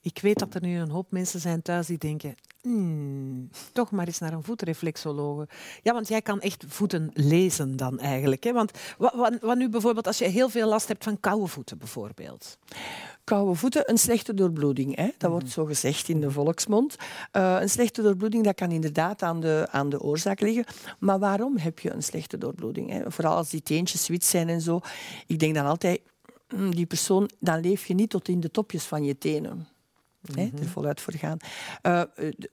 Ik 0.00 0.18
weet 0.18 0.38
dat 0.38 0.54
er 0.54 0.62
nu 0.62 0.78
een 0.78 0.90
hoop 0.90 1.10
mensen 1.10 1.40
zijn 1.40 1.62
thuis 1.62 1.86
die 1.86 1.98
denken, 1.98 2.34
hmm, 2.64 3.50
toch 3.72 3.90
maar 3.90 4.06
eens 4.06 4.18
naar 4.18 4.32
een 4.32 4.42
voetreflexologe. 4.42 5.48
Ja, 5.82 5.92
want 5.92 6.08
jij 6.08 6.22
kan 6.22 6.40
echt 6.40 6.64
voeten 6.68 7.10
lezen 7.12 7.76
dan 7.76 7.98
eigenlijk. 7.98 8.44
Hè? 8.44 8.52
Want 8.52 8.70
wat, 8.98 9.38
wat, 9.40 9.56
nu 9.56 9.68
bijvoorbeeld 9.68 10.06
als 10.06 10.18
je 10.18 10.24
heel 10.24 10.48
veel 10.48 10.68
last 10.68 10.88
hebt 10.88 11.04
van 11.04 11.20
koude 11.20 11.46
voeten 11.46 11.78
bijvoorbeeld? 11.78 12.58
Koude 13.24 13.54
voeten, 13.54 13.90
een 13.90 13.98
slechte 13.98 14.34
doorbloeding. 14.34 14.96
Hè? 14.96 15.08
Dat 15.18 15.30
wordt 15.30 15.44
mhm. 15.44 15.54
zo 15.54 15.64
gezegd 15.64 16.08
in 16.08 16.20
de 16.20 16.30
volksmond. 16.30 16.96
Uh, 17.32 17.56
een 17.60 17.70
slechte 17.70 18.02
doorbloeding 18.02 18.44
dat 18.44 18.54
kan 18.54 18.70
inderdaad 18.70 19.22
aan 19.22 19.40
de, 19.40 19.66
aan 19.70 19.88
de 19.88 20.00
oorzaak 20.00 20.40
liggen. 20.40 20.64
Maar 20.98 21.18
waarom 21.18 21.56
heb 21.56 21.78
je 21.78 21.92
een 21.92 22.02
slechte 22.02 22.38
doorbloeding? 22.38 22.90
Hè? 22.90 23.10
Vooral 23.10 23.36
als 23.36 23.50
die 23.50 23.62
teentjes 23.62 24.08
wit 24.08 24.24
zijn 24.24 24.48
en 24.48 24.60
zo. 24.60 24.80
Ik 25.26 25.38
denk 25.38 25.54
dan 25.54 25.66
altijd, 25.66 26.00
hmm, 26.48 26.74
die 26.74 26.86
persoon, 26.86 27.30
dan 27.38 27.60
leef 27.60 27.86
je 27.86 27.94
niet 27.94 28.10
tot 28.10 28.28
in 28.28 28.40
de 28.40 28.50
topjes 28.50 28.84
van 28.84 29.04
je 29.04 29.18
tenen. 29.18 29.68
Mm 30.32 30.52
er 30.60 30.68
voluit 30.68 31.00
voor 31.00 31.12
gaan. 31.12 31.36
Uh, 31.82 32.02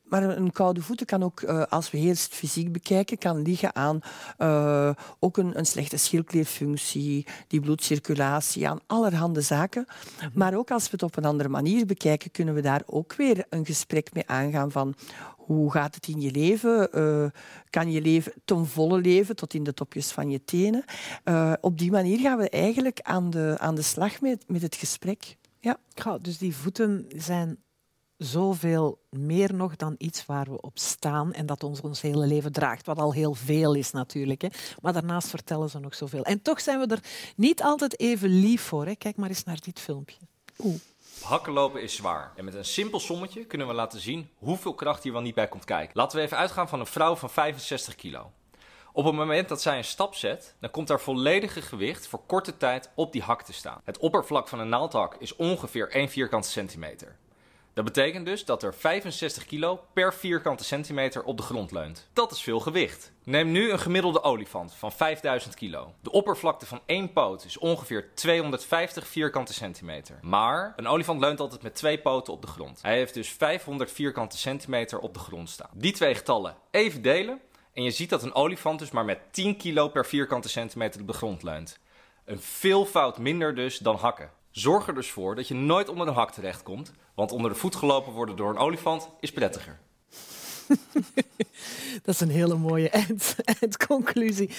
maar 0.04 0.24
een 0.24 0.51
koude 0.51 0.82
voeten 0.82 1.06
kan 1.06 1.24
ook, 1.24 1.42
uh, 1.42 1.63
als 1.63 1.92
we 1.92 1.98
eerst 1.98 2.34
fysiek 2.34 2.72
bekijken, 2.72 3.18
kan 3.18 3.42
liggen 3.42 3.75
aan 3.75 4.00
uh, 4.40 4.90
ook 5.20 5.38
een, 5.38 5.58
een, 5.58 5.66
slechte 5.66 5.98
schildklierfunctie, 5.98 7.25
die 7.48 7.60
bloedcirculatie, 7.60 8.70
aan 8.70 8.80
allerhande 8.88 9.42
zaken. 9.42 9.86
Mm 9.88 10.20
-hmm. 10.20 10.32
Maar 10.34 10.56
ook 10.56 10.72
als 10.72 10.84
we 10.84 10.90
het 10.92 11.04
op 11.04 11.18
een 11.18 11.25
andere 11.25 11.50
manier 11.50 11.86
bekijken, 11.86 12.32
kunnen 12.32 12.54
we 12.54 12.62
daar 12.62 12.82
ook 12.86 13.16
weer 13.16 13.46
een 13.50 13.66
gesprek 13.66 14.13
mee 14.13 14.28
aangaan 14.28 14.72
van 14.72 14.96
hoe 15.38 15.72
gaat 15.72 15.96
het 15.96 16.08
in 16.08 16.22
je 16.22 16.32
leven? 16.32 16.90
Uh, 16.94 17.25
kan 17.70 17.92
je 17.92 18.01
leven 18.01 18.34
ten 18.46 18.68
volle 18.68 19.01
leven 19.01 19.36
tot 19.36 19.54
in 19.54 19.63
de 19.63 19.74
topjes 19.74 20.12
van 20.12 20.30
je 20.30 20.44
tenen? 20.44 20.84
Uh, 21.25 21.54
op 21.62 21.78
die 21.78 21.92
manier 21.92 22.20
gaan 22.20 22.38
we 22.38 22.50
eigenlijk 22.50 23.00
aan 23.01 23.30
de, 23.30 23.56
aan 23.60 23.75
de 23.75 23.82
slag 23.82 24.22
met, 24.22 24.44
met 24.48 24.62
het 24.62 24.75
gesprek. 24.75 25.38
Ja. 25.62 25.77
Dus 26.22 26.38
die 26.38 26.56
voeten 26.56 27.06
zijn 27.15 27.63
zoveel 28.18 29.01
meer 29.10 29.53
nog 29.53 29.75
dan 29.75 29.96
iets 29.98 30.25
waar 30.25 30.50
we 30.50 30.62
op 30.62 30.80
staan 30.80 31.34
en 31.34 31.46
dat 31.46 31.63
ons 31.63 31.82
ons 31.82 32.01
hele 32.01 32.27
leven 32.27 32.51
draagt, 32.51 32.86
wat 32.86 33.00
al 33.00 33.13
heel 33.13 33.34
veel 33.34 33.74
is 33.74 33.91
natuurlijk. 33.91 34.41
Hè. 34.41 34.48
Maar 34.82 34.94
daarnaast 34.94 35.30
vertellen 35.30 35.70
ze 35.70 35.80
nog 35.80 35.96
zoveel. 35.96 36.24
En 36.24 36.41
toch 36.41 36.62
zijn 36.62 36.80
we 36.80 36.86
er 36.88 37.03
niet 37.36 37.63
altijd 37.63 38.00
even 38.00 38.30
lief 38.30 38.62
voor. 38.62 38.86
Hè. 38.86 38.96
Kijk 38.96 39.15
maar 39.15 39.30
eens 39.30 39.44
naar 39.44 39.60
dit 39.62 39.80
filmpje. 39.80 40.20
Oeh. 40.60 40.80
Hakkenlopen 41.22 41.82
is 41.82 41.96
zwaar. 41.96 42.32
En 42.36 42.46
met 42.46 42.53
een 42.53 42.65
simpel 42.65 43.00
sommetje 43.00 43.46
kunnen 43.46 43.68
we 43.68 43.74
laten 43.74 44.00
zien 44.00 44.30
hoeveel 44.38 44.74
kracht 44.74 45.03
hier 45.03 45.12
wel 45.12 45.22
niet 45.22 45.36
bij 45.36 45.48
komt 45.48 45.65
kijken. 45.65 45.98
Laten 45.98 46.18
we 46.18 46.24
even 46.24 46.38
uitgaan 46.38 46.70
van 46.70 46.80
een 46.80 46.86
vrouw 46.86 47.15
van 47.15 47.30
65 47.30 47.96
kilo. 47.96 48.32
Op 48.93 49.05
het 49.05 49.15
moment 49.15 49.50
dat 49.50 49.62
zij 49.62 49.77
een 49.77 49.83
stap 49.83 50.15
zet, 50.15 50.55
dan 50.60 50.71
komt 50.71 50.89
haar 50.89 51.00
volledige 51.00 51.62
gewicht 51.62 52.07
voor 52.07 52.21
korte 52.25 52.57
tijd 52.57 52.89
op 52.95 53.12
die 53.12 53.21
hak 53.21 53.41
te 53.41 53.53
staan. 53.53 53.81
Het 53.83 53.98
oppervlak 53.98 54.48
van 54.48 54.60
een 54.60 54.69
naaldhak 54.69 55.15
is 55.19 55.36
ongeveer 55.36 55.89
1 55.89 56.10
vierkante 56.10 56.50
centimeter. 56.50 57.15
Dat 57.74 57.86
betekent 57.86 58.25
dus 58.25 58.45
dat 58.45 58.63
er 58.63 58.74
65 58.74 59.45
kilo 59.45 59.79
per 59.93 60.13
vierkante 60.13 60.63
centimeter 60.63 61.24
op 61.24 61.38
de 61.38 61.43
grond 61.43 61.71
leunt. 61.71 62.07
Dat 62.13 62.31
is 62.31 62.41
veel 62.41 62.60
gewicht. 62.60 63.12
Neem 63.24 63.51
nu 63.51 63.71
een 63.71 63.79
gemiddelde 63.79 64.24
olifant 64.24 64.74
van 64.74 64.91
5000 64.91 65.55
kilo. 65.55 65.93
De 66.01 66.12
oppervlakte 66.12 66.65
van 66.65 66.81
één 66.86 67.13
poot 67.13 67.45
is 67.45 67.57
ongeveer 67.57 68.10
250 68.13 69.07
vierkante 69.07 69.53
centimeter. 69.53 70.19
Maar 70.21 70.74
een 70.75 70.88
olifant 70.88 71.19
leunt 71.19 71.39
altijd 71.39 71.62
met 71.62 71.75
twee 71.75 72.00
poten 72.00 72.33
op 72.33 72.41
de 72.41 72.48
grond. 72.48 72.81
Hij 72.81 72.95
heeft 72.95 73.13
dus 73.13 73.29
500 73.29 73.91
vierkante 73.91 74.38
centimeter 74.38 75.00
op 75.00 75.13
de 75.13 75.19
grond 75.19 75.50
staan. 75.50 75.69
Die 75.74 75.93
twee 75.93 76.15
getallen 76.15 76.55
even 76.71 77.01
delen 77.01 77.41
en 77.74 77.84
je 77.84 77.92
ziet 77.92 78.10
dat 78.10 78.24
een 78.24 78.34
olifant 78.34 78.80
dus 78.80 78.92
maar 78.92 79.06
met 79.06 79.20
10 79.32 79.58
kilo 79.58 79.88
per 79.88 80.06
vierkante 80.06 80.50
centimeter 80.50 81.06
de 81.06 81.13
grond 81.13 81.44
leunt. 81.44 81.80
Een 82.25 82.40
veelvoud 82.40 83.18
minder 83.18 83.56
dus 83.56 83.78
dan 83.78 83.96
hakken. 83.96 84.32
Zorg 84.51 84.88
er 84.88 84.94
dus 84.96 85.12
voor 85.12 85.36
dat 85.36 85.48
je 85.48 85.54
nooit 85.54 85.90
onder 85.90 86.08
een 86.08 86.13
hak 86.13 86.32
terechtkomt, 86.32 86.94
want 87.16 87.32
onder 87.32 87.51
de 87.51 87.58
voet 87.58 87.75
gelopen 87.75 88.13
worden 88.13 88.36
door 88.36 88.50
een 88.50 88.58
olifant 88.58 89.10
is 89.20 89.32
prettiger. 89.32 89.80
Dat 92.04 92.16
is 92.16 92.20
een 92.20 92.30
hele 92.30 92.56
mooie 92.56 92.90
eindconclusie. 93.60 94.50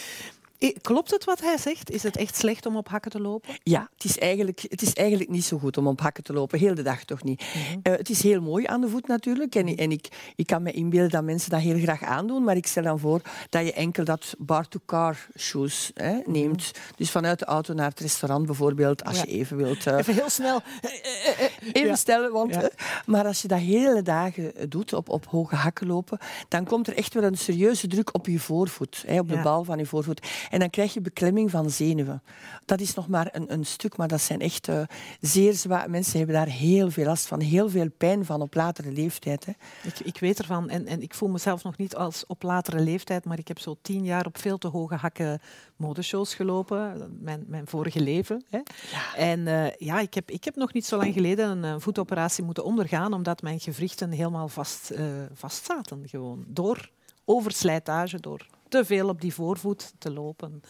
Klopt 0.80 1.10
het 1.10 1.24
wat 1.24 1.40
hij 1.40 1.58
zegt? 1.58 1.90
Is 1.90 2.02
het 2.02 2.16
echt 2.16 2.36
slecht 2.36 2.66
om 2.66 2.76
op 2.76 2.88
hakken 2.88 3.10
te 3.10 3.20
lopen? 3.20 3.54
Ja, 3.62 3.88
het 3.94 4.04
is 4.04 4.18
eigenlijk, 4.18 4.64
het 4.68 4.82
is 4.82 4.92
eigenlijk 4.92 5.30
niet 5.30 5.44
zo 5.44 5.58
goed 5.58 5.76
om 5.76 5.86
op 5.86 6.00
hakken 6.00 6.22
te 6.22 6.32
lopen. 6.32 6.58
Heel 6.58 6.74
de 6.74 6.82
dag 6.82 7.04
toch 7.04 7.22
niet. 7.22 7.40
Mhm. 7.40 7.78
Eh, 7.82 7.92
het 7.92 8.10
is 8.10 8.22
heel 8.22 8.40
mooi 8.40 8.66
aan 8.66 8.80
de 8.80 8.88
voet 8.88 9.06
natuurlijk. 9.06 9.54
En, 9.54 9.76
en 9.76 9.90
ik, 9.90 10.08
ik 10.36 10.46
kan 10.46 10.62
me 10.62 10.72
inbeelden 10.72 11.10
dat 11.10 11.24
mensen 11.24 11.50
dat 11.50 11.60
heel 11.60 11.78
graag 11.78 12.02
aandoen. 12.02 12.44
Maar 12.44 12.56
ik 12.56 12.66
stel 12.66 12.82
dan 12.82 12.98
voor 12.98 13.20
dat 13.48 13.64
je 13.64 13.72
enkel 13.72 14.04
dat 14.04 14.34
bar-to-car 14.38 15.26
shoes 15.38 15.90
hè, 15.94 16.12
mhm. 16.12 16.30
neemt. 16.30 16.70
Dus 16.96 17.10
vanuit 17.10 17.38
de 17.38 17.44
auto 17.44 17.74
naar 17.74 17.88
het 17.88 18.00
restaurant 18.00 18.46
bijvoorbeeld. 18.46 19.04
Als 19.04 19.20
je 19.20 19.26
even 19.26 19.56
wilt... 19.56 19.86
Uh, 19.86 19.96
even 19.98 20.14
heel 20.14 20.30
snel. 20.30 20.60
even 21.72 21.86
ja. 21.86 21.94
stellen. 21.94 22.32
Want, 22.32 22.54
ja. 22.54 22.70
maar 23.06 23.26
als 23.26 23.42
je 23.42 23.48
dat 23.48 23.58
hele 23.58 24.02
dagen 24.02 24.52
doet, 24.68 24.92
op, 24.92 25.08
op 25.08 25.26
hoge 25.26 25.56
hakken 25.56 25.86
lopen, 25.86 26.18
dan 26.48 26.64
komt 26.64 26.86
er 26.86 26.96
echt 26.96 27.14
wel 27.14 27.22
een 27.22 27.38
serieuze 27.38 27.86
druk 27.86 28.14
op 28.14 28.26
je 28.26 28.38
voorvoet. 28.38 29.04
Hè, 29.06 29.18
op 29.18 29.28
de 29.28 29.40
bal 29.40 29.64
van 29.64 29.78
je 29.78 29.86
voorvoet. 29.86 30.26
En 30.52 30.58
dan 30.58 30.70
krijg 30.70 30.94
je 30.94 31.00
beklemming 31.00 31.50
van 31.50 31.70
zenuwen. 31.70 32.22
Dat 32.64 32.80
is 32.80 32.94
nog 32.94 33.08
maar 33.08 33.28
een, 33.32 33.52
een 33.52 33.66
stuk, 33.66 33.96
maar 33.96 34.08
dat 34.08 34.20
zijn 34.20 34.40
echt 34.40 34.68
uh, 34.68 34.82
zeer 35.20 35.54
zwaar. 35.54 35.90
Mensen 35.90 36.16
hebben 36.18 36.36
daar 36.36 36.46
heel 36.46 36.90
veel 36.90 37.04
last 37.04 37.26
van, 37.26 37.40
heel 37.40 37.70
veel 37.70 37.90
pijn 37.98 38.24
van 38.24 38.42
op 38.42 38.54
latere 38.54 38.92
leeftijd. 38.92 39.46
Hè. 39.46 39.52
Ik, 39.82 40.00
ik 40.00 40.18
weet 40.18 40.38
ervan, 40.38 40.68
en, 40.68 40.86
en 40.86 41.02
ik 41.02 41.14
voel 41.14 41.28
mezelf 41.28 41.62
nog 41.62 41.76
niet 41.76 41.96
als 41.96 42.24
op 42.26 42.42
latere 42.42 42.80
leeftijd, 42.80 43.24
maar 43.24 43.38
ik 43.38 43.48
heb 43.48 43.58
zo 43.58 43.76
tien 43.82 44.04
jaar 44.04 44.26
op 44.26 44.38
veel 44.38 44.58
te 44.58 44.68
hoge 44.68 44.94
hakken 44.94 45.40
modeshows 45.76 46.34
gelopen, 46.34 47.10
mijn, 47.20 47.44
mijn 47.46 47.66
vorige 47.66 48.00
leven. 48.00 48.44
Hè. 48.50 48.60
Ja. 48.90 49.14
En 49.16 49.40
uh, 49.40 49.70
ja, 49.76 50.00
ik 50.00 50.14
heb, 50.14 50.30
ik 50.30 50.44
heb 50.44 50.56
nog 50.56 50.72
niet 50.72 50.86
zo 50.86 50.96
lang 50.96 51.12
geleden 51.12 51.50
een, 51.50 51.62
een 51.62 51.80
voetoperatie 51.80 52.44
moeten 52.44 52.64
ondergaan, 52.64 53.12
omdat 53.12 53.42
mijn 53.42 53.60
gewrichten 53.60 54.10
helemaal 54.10 54.48
vast, 54.48 54.90
uh, 54.90 55.04
vast 55.34 55.64
zaten. 55.64 56.08
Gewoon 56.08 56.44
door 56.48 56.90
overslijtage, 57.24 58.20
door 58.20 58.46
te 58.72 58.84
veel 58.84 59.08
op 59.08 59.20
die 59.20 59.34
voorvoet 59.34 59.92
te 59.98 60.12
lopen. 60.12 60.62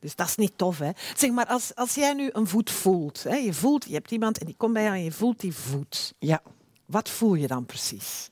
Dus 0.00 0.14
dat 0.14 0.26
is 0.26 0.36
niet 0.36 0.52
tof. 0.56 0.78
Hè? 0.78 0.90
Zeg 1.16 1.30
maar, 1.30 1.46
als, 1.46 1.74
als 1.74 1.94
jij 1.94 2.12
nu 2.12 2.30
een 2.32 2.46
voet 2.46 2.70
voelt, 2.70 3.22
hè, 3.22 3.36
je 3.36 3.54
voelt, 3.54 3.84
je 3.84 3.94
hebt 3.94 4.10
iemand 4.10 4.38
en 4.38 4.46
die 4.46 4.54
komt 4.56 4.72
bij 4.72 4.82
jou 4.82 4.94
en 4.94 5.04
je 5.04 5.12
voelt 5.12 5.40
die 5.40 5.54
voet. 5.54 6.14
Ja. 6.18 6.42
Wat 6.86 7.08
voel 7.08 7.34
je 7.34 7.46
dan 7.46 7.66
precies? 7.66 8.28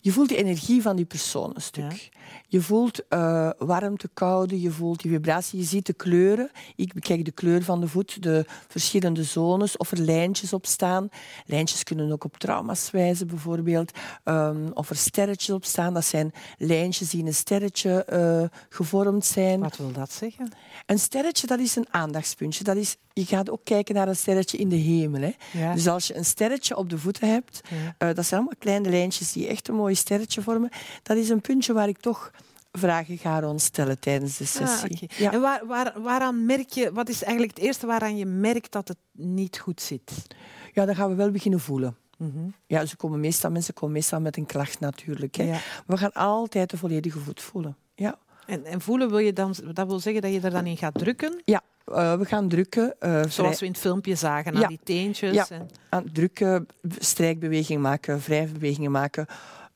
Je 0.00 0.12
voelt 0.12 0.28
de 0.28 0.36
energie 0.36 0.82
van 0.82 0.96
die 0.96 1.04
persoon 1.04 1.50
een 1.54 1.62
stuk. 1.62 2.08
Je 2.50 2.60
voelt 2.60 3.02
uh, 3.08 3.50
warmte, 3.58 4.08
koude, 4.14 4.60
je 4.60 4.70
voelt 4.70 5.00
die 5.02 5.10
vibratie, 5.10 5.58
je 5.58 5.64
ziet 5.64 5.86
de 5.86 5.92
kleuren. 5.92 6.50
Ik 6.76 6.92
bekijk 6.92 7.24
de 7.24 7.30
kleur 7.30 7.62
van 7.62 7.80
de 7.80 7.88
voet, 7.88 8.22
de 8.22 8.44
verschillende 8.68 9.22
zones, 9.22 9.76
of 9.76 9.90
er 9.90 9.98
lijntjes 9.98 10.52
op 10.52 10.66
staan. 10.66 11.08
Lijntjes 11.46 11.82
kunnen 11.82 12.12
ook 12.12 12.24
op 12.24 12.36
trauma's 12.36 12.90
wijzen, 12.90 13.26
bijvoorbeeld. 13.26 13.92
Um, 14.24 14.70
of 14.74 14.90
er 14.90 14.96
sterretjes 14.96 15.54
op 15.54 15.64
staan. 15.64 15.94
Dat 15.94 16.04
zijn 16.04 16.32
lijntjes 16.58 17.10
die 17.10 17.20
in 17.20 17.26
een 17.26 17.34
sterretje 17.34 18.06
uh, 18.12 18.58
gevormd 18.68 19.24
zijn. 19.24 19.60
Wat 19.60 19.76
wil 19.76 19.92
dat 19.92 20.12
zeggen? 20.12 20.52
Een 20.86 20.98
sterretje, 20.98 21.46
dat 21.46 21.58
is 21.58 21.76
een 21.76 21.86
aandachtspuntje. 21.90 22.64
Dat 22.64 22.76
is, 22.76 22.96
je 23.12 23.24
gaat 23.24 23.50
ook 23.50 23.64
kijken 23.64 23.94
naar 23.94 24.08
een 24.08 24.16
sterretje 24.16 24.58
in 24.58 24.68
de 24.68 24.76
hemel. 24.76 25.20
Hè. 25.20 25.32
Ja. 25.52 25.74
Dus 25.74 25.88
als 25.88 26.06
je 26.06 26.16
een 26.16 26.24
sterretje 26.24 26.76
op 26.76 26.90
de 26.90 26.98
voeten 26.98 27.28
hebt, 27.28 27.60
ja. 27.68 28.08
uh, 28.08 28.14
dat 28.14 28.26
zijn 28.26 28.40
allemaal 28.40 28.58
kleine 28.58 28.90
lijntjes 28.90 29.32
die 29.32 29.46
echt 29.46 29.68
een 29.68 29.74
mooi 29.74 29.94
sterretje 29.94 30.42
vormen. 30.42 30.70
Dat 31.02 31.16
is 31.16 31.28
een 31.28 31.40
puntje 31.40 31.72
waar 31.72 31.88
ik 31.88 31.98
toch 31.98 32.30
vragen 32.72 33.18
ga 33.18 33.40
rondstellen 33.40 33.98
tijdens 33.98 34.36
de 34.36 34.44
ah, 34.44 34.50
sessie. 34.50 35.08
Ah, 35.10 35.18
ja. 35.18 35.32
En 35.32 35.40
waar, 35.40 35.66
waar, 35.66 36.02
waaraan 36.02 36.46
merk 36.46 36.68
je, 36.68 36.92
wat 36.92 37.08
is 37.08 37.22
eigenlijk 37.22 37.56
het 37.56 37.64
eerste 37.64 37.86
waaraan 37.86 38.16
je 38.16 38.26
merkt 38.26 38.72
dat 38.72 38.88
het 38.88 38.98
niet 39.12 39.58
goed 39.58 39.80
zit? 39.80 40.26
Ja, 40.72 40.84
dan 40.84 40.94
gaan 40.94 41.08
we 41.08 41.14
wel 41.14 41.30
beginnen 41.30 41.60
voelen. 41.60 41.96
Mm 42.18 42.32
-hmm. 42.34 42.54
Ja, 42.66 42.84
ze 42.84 42.96
komen 42.96 43.20
meestal, 43.20 43.50
mensen 43.50 43.74
komen 43.74 43.94
meestal 43.94 44.20
met 44.20 44.36
een 44.36 44.46
klacht 44.46 44.80
natuurlijk. 44.80 45.34
Hè. 45.34 45.42
Ja. 45.42 45.58
We 45.86 45.96
gaan 45.96 46.12
altijd 46.12 46.70
de 46.70 46.76
volledige 46.76 47.18
voet 47.18 47.40
voelen. 47.40 47.76
Ja. 47.94 48.18
En, 48.46 48.64
en 48.64 48.80
voelen 48.80 49.08
wil 49.08 49.18
je 49.18 49.32
dan, 49.32 49.54
dat 49.74 49.86
wil 49.86 50.00
zeggen 50.00 50.22
dat 50.22 50.32
je 50.32 50.40
er 50.40 50.50
dan 50.50 50.66
in 50.66 50.76
gaat 50.76 50.94
drukken? 50.94 51.42
Ja, 51.44 51.62
uh, 51.86 52.14
we 52.14 52.24
gaan 52.24 52.48
drukken. 52.48 52.94
Uh, 53.00 53.22
Zoals 53.28 53.60
we 53.60 53.66
in 53.66 53.72
het 53.72 53.80
filmpje 53.80 54.14
zagen, 54.14 54.54
aan 54.54 54.60
ja. 54.60 54.68
die 54.68 54.80
teentjes. 54.84 55.34
Ja, 55.34 55.46
en... 55.48 55.68
aan 55.88 56.04
drukken, 56.12 56.66
strijkbewegingen 56.98 57.80
maken, 57.80 58.18
wrijfbewegingen 58.18 58.90
maken 58.90 59.26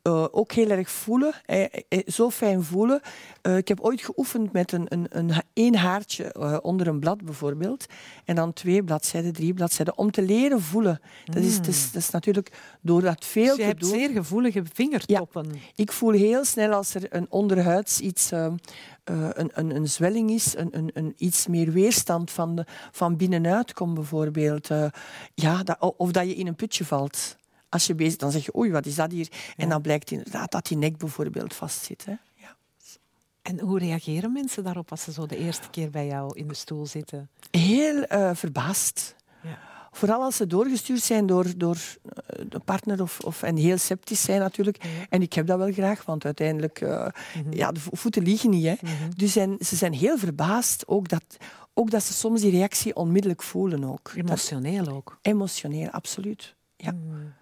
Uh, 0.09 0.25
ook 0.31 0.53
heel 0.53 0.71
erg 0.71 0.91
voelen, 0.91 1.33
eh, 1.45 1.63
eh, 1.89 1.99
zo 2.07 2.31
fijn 2.31 2.63
voelen. 2.63 3.01
Uh, 3.43 3.57
ik 3.57 3.69
heb 3.69 3.81
ooit 3.81 4.03
geoefend 4.03 4.53
met 4.53 4.73
een, 4.73 4.87
een, 4.89 5.07
een 5.09 5.33
één 5.53 5.75
haartje 5.75 6.61
onder 6.63 6.87
een 6.87 7.01
blad 7.01 7.25
bijvoorbeeld. 7.25 7.87
En 8.25 8.35
dan 8.35 8.53
twee 8.53 8.85
bladzijden, 8.85 9.33
drie 9.33 9.55
bladzijden. 9.55 9.99
Om 9.99 10.11
te 10.11 10.23
leren 10.23 10.61
voelen. 10.61 11.01
Dat, 11.25 11.43
is, 11.43 11.57
dat, 11.57 11.67
is, 11.67 11.93
dat 11.93 12.03
is 12.03 12.11
natuurlijk 12.11 12.53
door 12.81 13.01
dat 13.01 13.25
veel 13.25 13.45
dus 13.45 13.53
je 13.53 13.61
te 13.61 13.67
hebt 13.67 13.81
doen... 13.81 13.91
zeer 13.91 14.11
gevoelige 14.11 14.63
vingertoppen. 14.73 15.47
Ja, 15.53 15.59
ik 15.75 15.93
voel 15.93 16.13
heel 16.13 16.45
snel 16.45 16.73
als 16.73 16.95
er 16.95 17.07
een 17.09 17.27
onderhuids 17.29 18.01
iets... 18.01 18.31
een, 18.31 19.51
een, 19.53 19.77
een 19.77 19.89
zwelling 19.89 20.31
is, 20.31 20.57
een, 20.57 20.69
een, 20.71 20.91
een, 20.95 21.15
iets 21.17 21.47
meer 21.47 21.73
weerstand 21.73 22.31
van, 22.31 22.57
de, 22.57 22.67
van 22.91 23.17
binnenuit 23.17 23.73
komt 23.73 23.95
bijvoorbeeld. 23.95 24.69
ja, 25.35 25.63
dat, 25.63 25.95
of 25.97 26.11
dat 26.11 26.27
je 26.27 26.35
in 26.35 26.47
een 26.47 26.57
putje 26.57 26.85
valt 26.85 27.41
als 27.73 27.87
je 27.87 27.95
bezig 27.95 28.17
dan 28.17 28.31
zeg 28.31 28.45
je, 28.45 28.57
oei, 28.57 28.71
wat 28.71 28.87
is 28.87 28.95
dat 28.95 29.11
hier? 29.11 29.29
En 29.57 29.69
dan 29.69 29.83
blijkt 29.83 30.11
inderdaad 30.11 30.51
dat 30.51 30.67
die 30.67 30.77
nek 30.77 30.97
bijvoorbeeld 30.97 31.55
vastzit. 31.55 32.05
Hè. 32.05 32.15
Ja. 32.35 32.57
En 33.43 33.61
hoe 33.61 33.79
reageren 33.79 34.33
mensen 34.33 34.65
daarop 34.65 34.91
als 34.91 35.03
ze 35.03 35.13
zo 35.13 35.27
de 35.27 35.37
eerste 35.37 35.71
keer 35.71 35.91
bij 35.91 36.07
jou 36.07 36.39
in 36.39 36.49
de 36.49 36.55
stoel 36.55 36.87
zitten? 36.87 37.31
Heel 37.51 38.05
uh, 38.13 38.31
verbaasd. 38.35 39.17
Ja. 39.43 39.59
Vooral 39.91 40.23
als 40.23 40.37
ze 40.37 40.47
doorgestuurd 40.47 41.03
zijn 41.03 41.27
door, 41.27 41.47
door 41.57 41.77
eh, 41.77 42.45
de 42.49 42.59
partner 42.59 43.03
of, 43.03 43.21
of, 43.21 43.43
en 43.43 43.57
heel 43.57 43.79
sceptisch 43.79 44.23
zijn 44.23 44.41
natuurlijk. 44.41 45.07
En 45.09 45.23
ik 45.23 45.33
heb 45.33 45.47
dat 45.47 45.59
wel 45.59 45.73
graag, 45.73 46.05
want 46.05 46.25
uiteindelijk, 46.25 46.81
uh, 46.81 46.91
mm 46.91 47.43
-hmm. 47.43 47.53
ja, 47.53 47.73
de 47.73 47.81
voeten 47.81 48.23
liegen 48.23 48.51
niet. 48.51 48.65
Hè. 48.65 48.75
Mm 48.81 48.89
-hmm. 48.89 49.17
Dus 49.17 49.33
ze 49.69 49.77
zijn 49.77 49.93
heel 49.93 50.19
verbaasd 50.19 50.87
ook 50.87 51.09
dat, 51.09 51.25
ook 51.75 51.91
dat 51.91 52.03
ze 52.03 52.13
soms 52.13 52.41
die 52.41 52.51
reactie 52.51 52.97
onmiddellijk 52.97 53.43
voelen. 53.43 53.85
Ook. 53.85 54.13
Emotioneel 54.17 54.89
ook. 54.89 55.19
Emotioneel, 55.23 55.91
absoluut. 55.91 56.55
Ja. 56.77 56.93
Mm. 56.93 57.33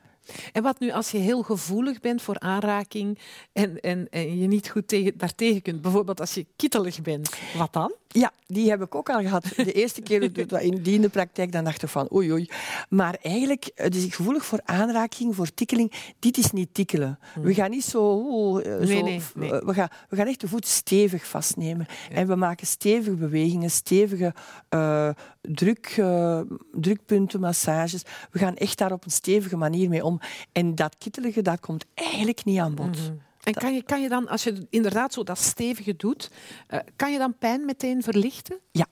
En 0.52 0.62
wat 0.62 0.80
nu 0.80 0.90
als 0.90 1.10
je 1.10 1.18
heel 1.18 1.42
gevoelig 1.42 2.00
bent 2.00 2.22
voor 2.22 2.38
aanraking 2.38 3.18
en, 3.52 3.80
en, 3.80 4.08
en 4.10 4.38
je 4.38 4.46
niet 4.46 4.68
goed 4.68 4.88
tegen, 4.88 5.18
daartegen 5.18 5.62
kunt? 5.62 5.82
Bijvoorbeeld 5.82 6.20
als 6.20 6.34
je 6.34 6.46
kittelig 6.56 7.02
bent, 7.02 7.30
wat 7.56 7.72
dan? 7.72 7.94
Ja, 8.12 8.32
die 8.46 8.70
heb 8.70 8.82
ik 8.82 8.94
ook 8.94 9.10
al 9.10 9.20
gehad. 9.20 9.44
De 9.56 9.72
eerste 9.72 10.00
keer 10.00 10.22
in 10.62 10.82
die 10.82 10.94
in 10.94 11.00
de 11.00 11.08
praktijk, 11.08 11.52
dan 11.52 11.64
dacht 11.64 11.82
ik 11.82 11.88
van 11.88 12.08
oei 12.12 12.32
oei. 12.32 12.50
Maar 12.88 13.18
eigenlijk, 13.22 13.90
dus 13.92 14.14
gevoelig 14.14 14.44
voor 14.44 14.60
aanraking, 14.64 15.34
voor 15.34 15.54
tikkeling, 15.54 15.92
dit 16.18 16.38
is 16.38 16.50
niet 16.50 16.74
tikkelen. 16.74 17.18
Hmm. 17.34 17.42
We 17.42 17.54
gaan 17.54 17.70
niet 17.70 17.84
zo... 17.84 18.02
Oh, 18.02 18.64
zo 18.64 18.78
nee, 18.78 19.02
nee, 19.02 19.20
nee. 19.34 19.50
We, 19.50 19.74
gaan, 19.74 19.88
we 20.08 20.16
gaan 20.16 20.26
echt 20.26 20.40
de 20.40 20.48
voet 20.48 20.66
stevig 20.66 21.26
vastnemen. 21.26 21.86
Ja. 22.08 22.14
En 22.14 22.26
we 22.26 22.34
maken 22.34 22.66
stevige 22.66 23.16
bewegingen, 23.16 23.70
stevige 23.70 24.34
uh, 24.74 25.10
druk, 25.40 25.96
uh, 25.98 26.40
drukpunten, 26.72 27.40
massages. 27.40 28.02
We 28.30 28.38
gaan 28.38 28.56
echt 28.56 28.78
daar 28.78 28.92
op 28.92 29.04
een 29.04 29.10
stevige 29.10 29.56
manier 29.56 29.88
mee 29.88 30.04
om. 30.04 30.20
En 30.52 30.74
dat 30.74 30.96
kittelige, 30.98 31.42
dat 31.42 31.60
komt 31.60 31.84
eigenlijk 31.94 32.44
niet 32.44 32.58
aan 32.58 32.74
bod. 32.74 32.86
Mm 32.86 33.04
-hmm. 33.04 33.28
En 33.42 33.52
kan 33.52 33.74
je, 33.74 33.82
kan 33.82 34.02
je 34.02 34.08
dan, 34.08 34.28
als 34.28 34.44
je 34.44 34.66
inderdaad 34.70 35.12
zo 35.12 35.22
dat 35.22 35.38
stevige 35.38 35.96
doet, 35.96 36.30
uh, 36.70 36.80
kan 36.96 37.12
je 37.12 37.18
dan 37.18 37.38
pijn 37.38 37.64
meteen 37.64 38.02
verlichten? 38.02 38.58
Ja, 38.70 38.86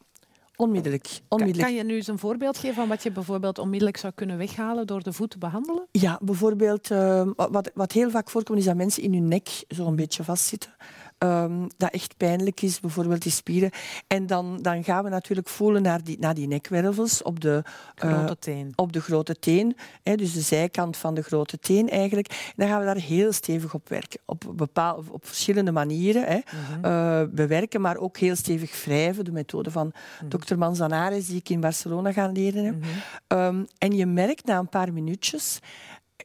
onmiddellijk. 0.57 1.21
onmiddellijk. 1.29 1.69
Kan, 1.69 1.77
je 1.77 1.85
nu 1.85 1.95
eens 1.95 2.07
een 2.07 2.19
voorbeeld 2.19 2.59
geven 2.59 2.75
van 2.75 2.89
wat 2.89 3.03
je 3.03 3.11
bijvoorbeeld 3.11 3.59
onmiddellijk 3.59 3.97
zou 3.97 4.13
kunnen 4.13 4.39
weghalen 4.39 4.87
door 4.87 5.03
de 5.03 5.13
voet 5.13 5.31
te 5.31 5.39
behandelen? 5.39 5.87
Ja, 5.91 6.21
bijvoorbeeld, 6.23 6.91
uh, 6.91 7.29
wat, 7.35 7.71
wat 7.75 7.93
heel 7.93 8.11
vaak 8.11 8.31
voorkomt, 8.31 8.59
is 8.59 8.65
dat 8.65 8.77
mensen 8.77 9.03
in 9.03 9.13
hun 9.13 9.29
nek 9.29 9.49
zo'n 9.69 9.97
beetje 9.97 10.25
vastzitten. 10.25 10.75
Um, 11.19 11.67
dat 11.77 11.91
echt 11.91 12.17
pijnlijk 12.17 12.63
is, 12.63 12.81
bijvoorbeeld 12.81 13.23
die 13.23 13.33
spieren. 13.33 13.71
En 14.07 14.27
dan, 14.27 14.59
dan 14.63 14.85
gaan 14.85 15.05
we 15.05 15.11
natuurlijk 15.11 15.49
voelen 15.49 15.83
naar 15.83 16.05
die, 16.05 16.19
naar 16.19 16.35
die 16.35 16.47
nekwervels 16.47 17.23
op 17.23 17.41
de 17.41 17.63
grote 17.95 18.39
teen. 18.39 18.67
Uh, 18.67 18.73
op 18.77 18.93
de 18.93 19.01
grote 19.01 19.39
teen 19.39 19.77
hè, 20.03 20.15
dus 20.15 20.33
de 20.33 20.41
zijkant 20.41 20.97
van 20.97 21.15
de 21.15 21.23
grote 21.23 21.59
teen 21.59 21.89
eigenlijk. 21.91 22.29
En 22.29 22.53
dan 22.57 22.69
gaan 22.69 22.79
we 22.79 22.85
daar 22.85 22.97
heel 22.97 23.33
stevig 23.33 23.75
op 23.75 23.89
werken. 23.89 24.21
Op, 24.25 24.45
bepaal, 24.55 25.05
op 25.11 25.27
verschillende 25.27 25.73
manieren 25.73 26.25
hè, 26.25 26.37
mm 26.37 26.83
-hmm. 26.83 26.85
uh, 26.85 27.23
bewerken, 27.31 27.81
maar 27.81 27.97
ook 27.97 28.19
heel 28.19 28.37
stevig 28.37 28.85
wrijven. 28.85 29.25
De 29.25 29.33
methode 29.33 29.71
van 29.71 29.87
mm 29.87 29.93
-hmm. 30.19 30.29
dokter 30.29 30.59
Manzanares, 30.59 31.27
die 31.27 31.37
ik 31.37 31.49
in 31.49 31.61
Barcelona 31.61 32.13
ga 32.13 32.27
leren 32.27 32.65
heb. 32.65 32.75
Mm 32.75 32.83
-hmm. 33.29 33.39
um, 33.39 33.67
en 33.79 33.93
je 33.93 34.07
merkt 34.07 34.45
na 34.45 34.59
een 34.59 34.69
paar 34.69 34.93
minuutjes 34.93 35.61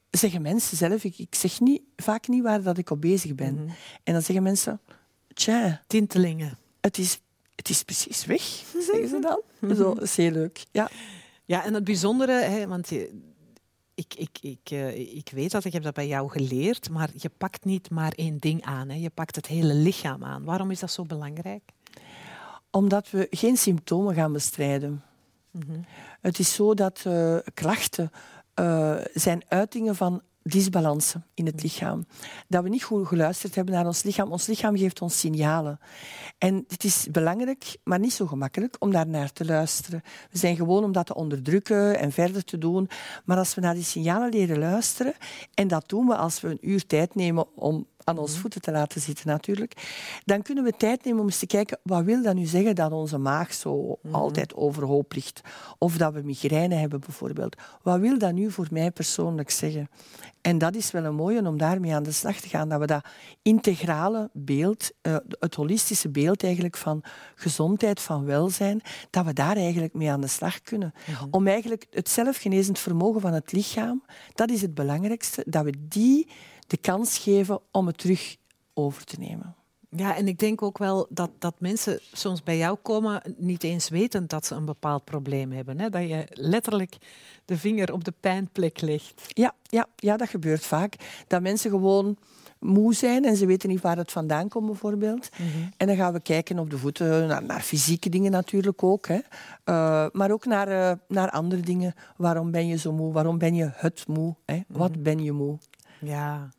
zeggen 0.09 0.41
mensen 0.41 0.77
zelf, 0.77 1.03
ik, 1.03 1.17
ik 1.17 1.35
zeg 1.35 1.59
niet, 1.59 1.81
vaak 1.95 2.27
niet 2.27 2.43
waar 2.43 2.61
dat 2.61 2.77
ik 2.77 2.89
op 2.89 3.01
bezig 3.01 3.35
ben. 3.35 3.53
Mm 3.53 3.57
-hmm. 3.57 3.75
En 4.03 4.13
dan 4.13 4.21
zeggen 4.21 4.43
mensen, 4.43 4.81
tja... 5.33 5.81
Tintelingen. 5.87 6.57
Het 6.81 6.97
is, 6.97 7.19
het 7.55 7.69
is 7.69 7.83
precies 7.83 8.25
weg, 8.25 8.41
zeggen 8.91 9.07
ze 9.07 9.19
dan. 9.21 9.41
Mm 9.59 9.69
-hmm. 9.69 9.77
Zo, 9.77 9.93
dat 9.93 10.03
is 10.03 10.17
heel 10.17 10.31
leuk. 10.31 10.63
Ja, 10.71 10.89
ja 11.45 11.65
en 11.65 11.73
het 11.73 11.83
bijzondere, 11.83 12.41
hè, 12.41 12.67
want 12.67 12.91
ik, 13.95 14.13
ik, 14.15 14.37
ik, 14.41 14.71
uh, 14.71 15.15
ik 15.15 15.29
weet 15.33 15.51
dat, 15.51 15.65
ik 15.65 15.73
heb 15.73 15.83
dat 15.83 15.93
bij 15.93 16.07
jou 16.07 16.29
geleerd, 16.29 16.89
maar 16.89 17.09
je 17.15 17.29
pakt 17.37 17.65
niet 17.65 17.89
maar 17.89 18.11
één 18.15 18.37
ding 18.37 18.63
aan. 18.63 18.89
Hè. 18.89 18.95
Je 18.95 19.09
pakt 19.09 19.35
het 19.35 19.47
hele 19.47 19.73
lichaam 19.73 20.23
aan. 20.23 20.43
Waarom 20.43 20.71
is 20.71 20.79
dat 20.79 20.91
zo 20.91 21.03
belangrijk? 21.03 21.63
Omdat 22.71 23.09
we 23.09 23.27
geen 23.29 23.57
symptomen 23.57 24.15
gaan 24.15 24.33
bestrijden. 24.33 25.03
Mm 25.51 25.61
-hmm. 25.67 25.85
Het 26.21 26.39
is 26.39 26.53
zo 26.53 26.73
dat 26.73 27.03
uh, 27.07 27.37
klachten 27.53 28.11
uh, 28.59 28.95
zijn 29.13 29.43
uitingen 29.47 29.95
van 29.95 30.21
disbalansen 30.43 31.25
in 31.33 31.45
het 31.45 31.63
lichaam. 31.63 32.05
Dat 32.47 32.63
we 32.63 32.69
niet 32.69 32.83
goed 32.83 33.07
geluisterd 33.07 33.55
hebben 33.55 33.73
naar 33.73 33.85
ons 33.85 34.03
lichaam. 34.03 34.31
Ons 34.31 34.47
lichaam 34.47 34.77
geeft 34.77 35.01
ons 35.01 35.19
signalen. 35.19 35.79
En 36.37 36.63
het 36.67 36.83
is 36.83 37.07
belangrijk, 37.11 37.77
maar 37.83 37.99
niet 37.99 38.13
zo 38.13 38.25
gemakkelijk, 38.25 38.75
om 38.79 38.91
daar 38.91 39.07
naar 39.07 39.31
te 39.31 39.45
luisteren. 39.45 40.01
We 40.31 40.37
zijn 40.37 40.55
gewoon 40.55 40.83
om 40.83 40.91
dat 40.91 41.05
te 41.05 41.15
onderdrukken 41.15 41.99
en 41.99 42.11
verder 42.11 42.43
te 42.43 42.57
doen. 42.57 42.89
Maar 43.25 43.37
als 43.37 43.55
we 43.55 43.61
naar 43.61 43.73
die 43.73 43.83
signalen 43.83 44.29
leren 44.29 44.59
luisteren, 44.59 45.13
en 45.53 45.67
dat 45.67 45.89
doen 45.89 46.07
we 46.07 46.15
als 46.15 46.41
we 46.41 46.47
een 46.47 46.69
uur 46.69 46.85
tijd 46.85 47.15
nemen 47.15 47.55
om 47.55 47.87
aan 48.03 48.17
onze 48.17 48.39
voeten 48.39 48.61
te 48.61 48.71
laten 48.71 49.01
zitten 49.01 49.27
natuurlijk, 49.27 49.73
dan 50.25 50.41
kunnen 50.41 50.63
we 50.63 50.73
tijd 50.77 51.03
nemen 51.03 51.19
om 51.19 51.25
eens 51.25 51.39
te 51.39 51.45
kijken, 51.45 51.79
wat 51.83 52.03
wil 52.03 52.23
dat 52.23 52.35
nu 52.35 52.45
zeggen 52.45 52.75
dat 52.75 52.91
onze 52.91 53.17
maag 53.17 53.53
zo 53.53 53.75
mm 53.75 53.95
-hmm. 54.01 54.15
altijd 54.15 54.55
overhoop 54.55 55.13
ligt? 55.13 55.41
Of 55.77 55.97
dat 55.97 56.13
we 56.13 56.21
migraine 56.21 56.75
hebben 56.75 56.99
bijvoorbeeld. 56.99 57.55
Wat 57.81 57.99
wil 57.99 58.17
dat 58.17 58.33
nu 58.33 58.51
voor 58.51 58.67
mij 58.71 58.91
persoonlijk 58.91 59.49
zeggen? 59.49 59.89
En 60.43 60.57
dat 60.57 60.75
is 60.75 60.91
wel 60.91 61.03
een 61.03 61.15
mooie 61.15 61.47
om 61.47 61.57
daarmee 61.57 61.93
aan 61.93 62.03
de 62.03 62.11
slag 62.11 62.35
te 62.35 62.49
gaan, 62.49 62.69
dat 62.69 62.79
we 62.79 62.85
dat 62.85 63.05
integrale 63.41 64.29
beeld, 64.33 64.91
uh, 65.01 65.15
het 65.39 65.55
holistische 65.55 66.09
beeld 66.09 66.43
eigenlijk 66.43 66.77
van 66.77 67.03
gezondheid, 67.35 67.99
van 67.99 68.25
welzijn, 68.25 68.81
dat 69.09 69.25
we 69.25 69.33
daar 69.33 69.55
eigenlijk 69.55 69.93
mee 69.93 70.11
aan 70.11 70.21
de 70.21 70.27
slag 70.27 70.61
kunnen. 70.61 70.93
Mm 71.07 71.13
-hmm. 71.15 71.27
Om 71.31 71.47
eigenlijk 71.47 71.85
het 71.89 72.09
zelfgenezend 72.09 72.79
vermogen 72.79 73.21
van 73.21 73.33
het 73.33 73.51
lichaam, 73.51 74.03
dat 74.33 74.49
is 74.49 74.61
het 74.61 74.73
belangrijkste, 74.73 75.43
dat 75.47 75.63
we 75.63 75.73
die 75.79 76.27
de 76.73 76.79
kans 76.79 77.17
geven 77.17 77.59
om 77.71 77.87
het 77.87 77.97
terug 77.97 78.35
over 78.73 79.03
te 79.03 79.19
nemen. 79.19 79.55
Ja, 79.89 80.15
en 80.15 80.27
ik 80.27 80.39
denk 80.39 80.61
ook 80.61 80.77
wel 80.77 81.07
dat, 81.09 81.31
dat 81.39 81.55
mensen 81.59 81.99
soms 82.11 82.43
bij 82.43 82.57
jou 82.57 82.77
komen 82.81 83.35
niet 83.37 83.63
eens 83.63 83.89
weten 83.89 84.27
dat 84.27 84.45
ze 84.45 84.55
een 84.55 84.65
bepaald 84.65 85.03
probleem 85.03 85.51
hebben. 85.51 85.79
Hè? 85.79 85.89
Dat 85.89 86.01
je 86.01 86.27
letterlijk 86.29 86.97
de 87.45 87.57
vinger 87.57 87.93
op 87.93 88.03
de 88.03 88.13
pijnplek 88.19 88.81
legt. 88.81 89.21
Ja, 89.27 89.53
ja, 89.63 89.87
ja, 89.95 90.17
dat 90.17 90.29
gebeurt 90.29 90.65
vaak. 90.65 90.95
Dat 91.27 91.41
mensen 91.41 91.69
gewoon 91.69 92.17
moe 92.59 92.93
zijn 92.93 93.25
en 93.25 93.35
ze 93.35 93.45
weten 93.45 93.69
niet 93.69 93.81
waar 93.81 93.97
het 93.97 94.11
vandaan 94.11 94.49
komt 94.49 94.65
bijvoorbeeld. 94.65 95.29
Mm 95.37 95.45
-hmm. 95.51 95.69
En 95.77 95.87
dan 95.87 95.95
gaan 95.95 96.13
we 96.13 96.21
kijken 96.21 96.59
op 96.59 96.69
de 96.69 96.77
voeten, 96.77 97.27
naar, 97.27 97.43
naar 97.43 97.61
fysieke 97.61 98.09
dingen 98.09 98.31
natuurlijk 98.31 98.83
ook. 98.83 99.07
Hè. 99.07 99.19
Uh, 99.65 100.05
maar 100.11 100.31
ook 100.31 100.45
naar, 100.45 100.69
uh, 100.69 100.91
naar 101.07 101.29
andere 101.29 101.61
dingen. 101.61 101.93
Waarom 102.17 102.51
ben 102.51 102.67
je 102.67 102.77
zo 102.77 102.91
moe? 102.91 103.13
Waarom 103.13 103.37
ben 103.37 103.55
je 103.55 103.69
het 103.73 104.07
moe? 104.07 104.35
Hè? 104.45 104.55
Mm 104.55 104.63
-hmm. 104.67 104.77
Wat 104.77 105.03
ben 105.03 105.23
je 105.23 105.31
moe? 105.31 105.57
Ja. 105.99 106.49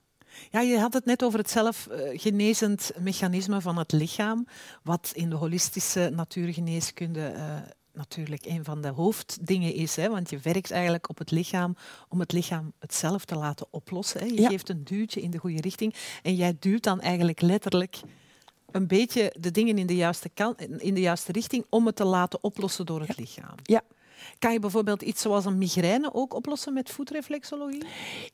Ja, 0.50 0.60
je 0.60 0.78
had 0.78 0.92
het 0.92 1.04
net 1.04 1.22
over 1.22 1.38
het 1.38 1.50
zelfgenezend 1.50 2.92
mechanisme 2.98 3.60
van 3.60 3.78
het 3.78 3.92
lichaam, 3.92 4.46
wat 4.82 5.12
in 5.14 5.30
de 5.30 5.36
holistische 5.36 6.10
natuurgeneeskunde 6.14 7.32
uh, 7.36 7.56
natuurlijk 7.92 8.46
een 8.46 8.64
van 8.64 8.80
de 8.80 8.88
hoofddingen 8.88 9.74
is. 9.74 9.96
Hè, 9.96 10.08
want 10.08 10.30
je 10.30 10.38
werkt 10.38 10.70
eigenlijk 10.70 11.08
op 11.08 11.18
het 11.18 11.30
lichaam 11.30 11.76
om 12.08 12.20
het 12.20 12.32
lichaam 12.32 12.72
het 12.78 12.94
zelf 12.94 13.24
te 13.24 13.36
laten 13.36 13.66
oplossen. 13.70 14.20
Hè. 14.20 14.26
Je 14.26 14.40
ja. 14.40 14.48
geeft 14.48 14.68
een 14.68 14.84
duwtje 14.84 15.20
in 15.20 15.30
de 15.30 15.38
goede 15.38 15.60
richting 15.60 15.94
en 16.22 16.34
jij 16.34 16.56
duwt 16.58 16.82
dan 16.82 17.00
eigenlijk 17.00 17.40
letterlijk 17.40 18.00
een 18.70 18.86
beetje 18.86 19.34
de 19.40 19.50
dingen 19.50 19.78
in 19.78 19.86
de 19.86 19.96
juiste, 19.96 20.30
in 20.78 20.94
de 20.94 21.00
juiste 21.00 21.32
richting 21.32 21.66
om 21.68 21.86
het 21.86 21.96
te 21.96 22.04
laten 22.04 22.42
oplossen 22.42 22.86
door 22.86 23.00
het 23.00 23.08
ja. 23.08 23.14
lichaam. 23.16 23.54
Ja, 23.62 23.82
kan 24.38 24.52
je 24.52 24.58
bijvoorbeeld 24.58 25.02
iets 25.02 25.22
zoals 25.22 25.44
een 25.44 25.58
migraine 25.58 26.14
ook 26.14 26.34
oplossen 26.34 26.72
met 26.72 26.90
voetreflexologie? 26.90 27.84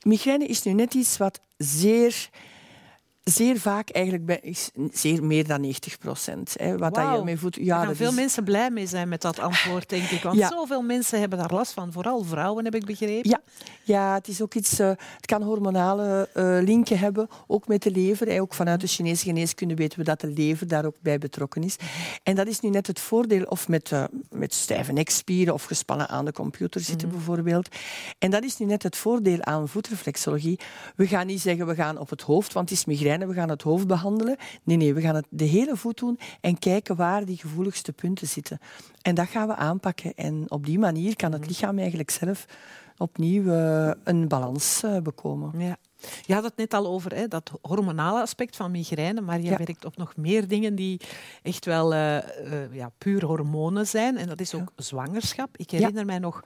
Migraine 0.01 0.45
is 0.45 0.63
nu 0.63 0.73
net 0.73 0.93
iets 0.93 1.17
wat 1.17 1.39
zeer 1.57 2.29
zeer 3.23 3.59
vaak 3.59 3.89
eigenlijk 3.89 4.25
bij, 4.25 4.39
is 4.41 4.69
zeer 4.91 5.23
meer 5.23 5.47
dan 5.47 5.61
90 5.61 5.97
procent. 5.97 6.55
Wat 6.77 6.93
dat 6.93 7.27
je 7.27 7.37
voet, 7.37 7.55
Daar 7.55 7.63
ja, 7.63 7.77
gaan 7.77 7.87
dat 7.87 7.95
veel 7.97 8.09
is- 8.09 8.15
mensen 8.15 8.43
blij 8.43 8.69
mee 8.69 8.87
zijn 8.87 9.09
met 9.09 9.21
dat 9.21 9.39
antwoord, 9.39 9.89
denk 9.89 10.09
ik. 10.09 10.21
Want 10.23 10.37
Ja. 10.37 10.47
zoveel 10.47 10.81
mensen 10.81 11.19
hebben 11.19 11.37
daar 11.39 11.51
last 11.53 11.71
van. 11.73 11.91
Vooral 11.91 12.23
vrouwen, 12.23 12.63
heb 12.65 12.75
ik 12.75 12.85
begrepen. 12.85 13.29
Ja, 13.29 13.41
ja, 13.83 14.13
het 14.13 14.27
is 14.27 14.41
ook 14.41 14.53
iets. 14.53 14.79
eh, 14.79 14.87
het 14.87 15.25
kan 15.25 15.41
hormonale 15.43 16.29
eh, 16.33 16.57
linken 16.63 16.99
hebben, 16.99 17.27
ook 17.47 17.67
met 17.67 17.83
de 17.83 17.91
lever. 17.91 18.27
hè. 18.27 18.41
Ook 18.41 18.53
vanuit 18.53 18.81
de 18.81 18.87
Chinese 18.87 19.23
geneeskunde 19.23 19.75
weten 19.75 19.99
we 19.99 20.03
dat 20.05 20.21
de 20.21 20.27
lever 20.27 20.67
daar 20.67 20.85
ook 20.85 20.95
bij 21.01 21.17
betrokken 21.17 21.63
is. 21.63 21.75
En 22.23 22.35
dat 22.35 22.47
is 22.47 22.59
nu 22.59 22.69
net 22.69 22.87
het 22.87 22.99
voordeel, 22.99 23.43
of 23.43 23.67
met, 23.67 23.91
eh, 23.91 24.03
met 24.29 24.53
stijve 24.53 24.91
nekspieren 24.91 25.53
of 25.53 25.63
gespannen 25.63 26.07
aan 26.09 26.25
de 26.25 26.31
computer 26.31 26.81
zitten 26.81 27.09
bijvoorbeeld. 27.09 27.75
En 28.19 28.31
dat 28.31 28.43
is 28.43 28.57
nu 28.57 28.65
net 28.65 28.83
het 28.83 28.95
voordeel 28.95 29.41
aan 29.43 29.67
voetreflexologie. 29.67 30.59
We 30.95 31.07
gaan 31.07 31.27
niet 31.27 31.41
zeggen 31.41 31.67
we 31.67 31.75
gaan 31.75 31.97
op 31.97 32.09
het 32.09 32.21
hoofd, 32.21 32.53
want 32.53 32.69
het 32.69 32.77
is 32.77 32.85
migraine, 32.85 33.09
we 33.19 33.33
gaan 33.33 33.49
het 33.49 33.61
hoofd 33.61 33.87
behandelen. 33.87 34.37
Nee, 34.63 34.77
nee, 34.77 34.93
we 34.93 35.01
gaan 35.01 35.15
het 35.15 35.25
de 35.29 35.43
hele 35.45 35.75
voet 35.77 35.97
doen 35.97 36.19
en 36.41 36.59
kijken 36.59 36.95
waar 36.95 37.25
die 37.25 37.37
gevoeligste 37.37 37.93
punten 37.93 38.27
zitten. 38.27 38.59
En 39.01 39.15
dat 39.15 39.27
gaan 39.27 39.47
we 39.47 39.55
aanpakken. 39.55 40.13
En 40.15 40.45
op 40.47 40.65
die 40.65 40.79
manier 40.79 41.15
kan 41.15 41.31
het 41.31 41.47
lichaam 41.47 41.77
eigenlijk 41.79 42.09
zelf 42.11 42.45
opnieuw 42.97 43.51
eh, 43.53 43.91
een 44.03 44.27
balans 44.27 44.83
eh, 44.83 44.97
bekomen. 44.97 45.51
Ja. 45.57 45.77
Je 46.25 46.33
had 46.33 46.43
het 46.43 46.55
net 46.57 46.73
al 46.73 46.87
over 46.87 47.15
hè, 47.15 47.27
dat 47.27 47.51
hormonale 47.61 48.21
aspect 48.21 48.55
van 48.55 48.71
migraine, 48.71 49.21
maar 49.21 49.39
je 49.41 49.49
Ja. 49.49 49.57
werkt 49.57 49.85
op 49.85 49.97
nog 49.97 50.15
meer 50.15 50.47
dingen 50.47 50.75
die 50.75 50.99
echt 51.41 51.65
wel 51.65 51.93
eh, 51.93 52.17
ja, 52.73 52.91
puur 52.97 53.25
hormonen 53.25 53.87
zijn. 53.87 54.17
En 54.17 54.27
dat 54.27 54.39
is 54.39 54.53
ook 54.53 54.71
zwangerschap. 54.75 55.57
Ik 55.57 55.71
herinner 55.71 56.05
mij 56.05 56.19
nog 56.19 56.43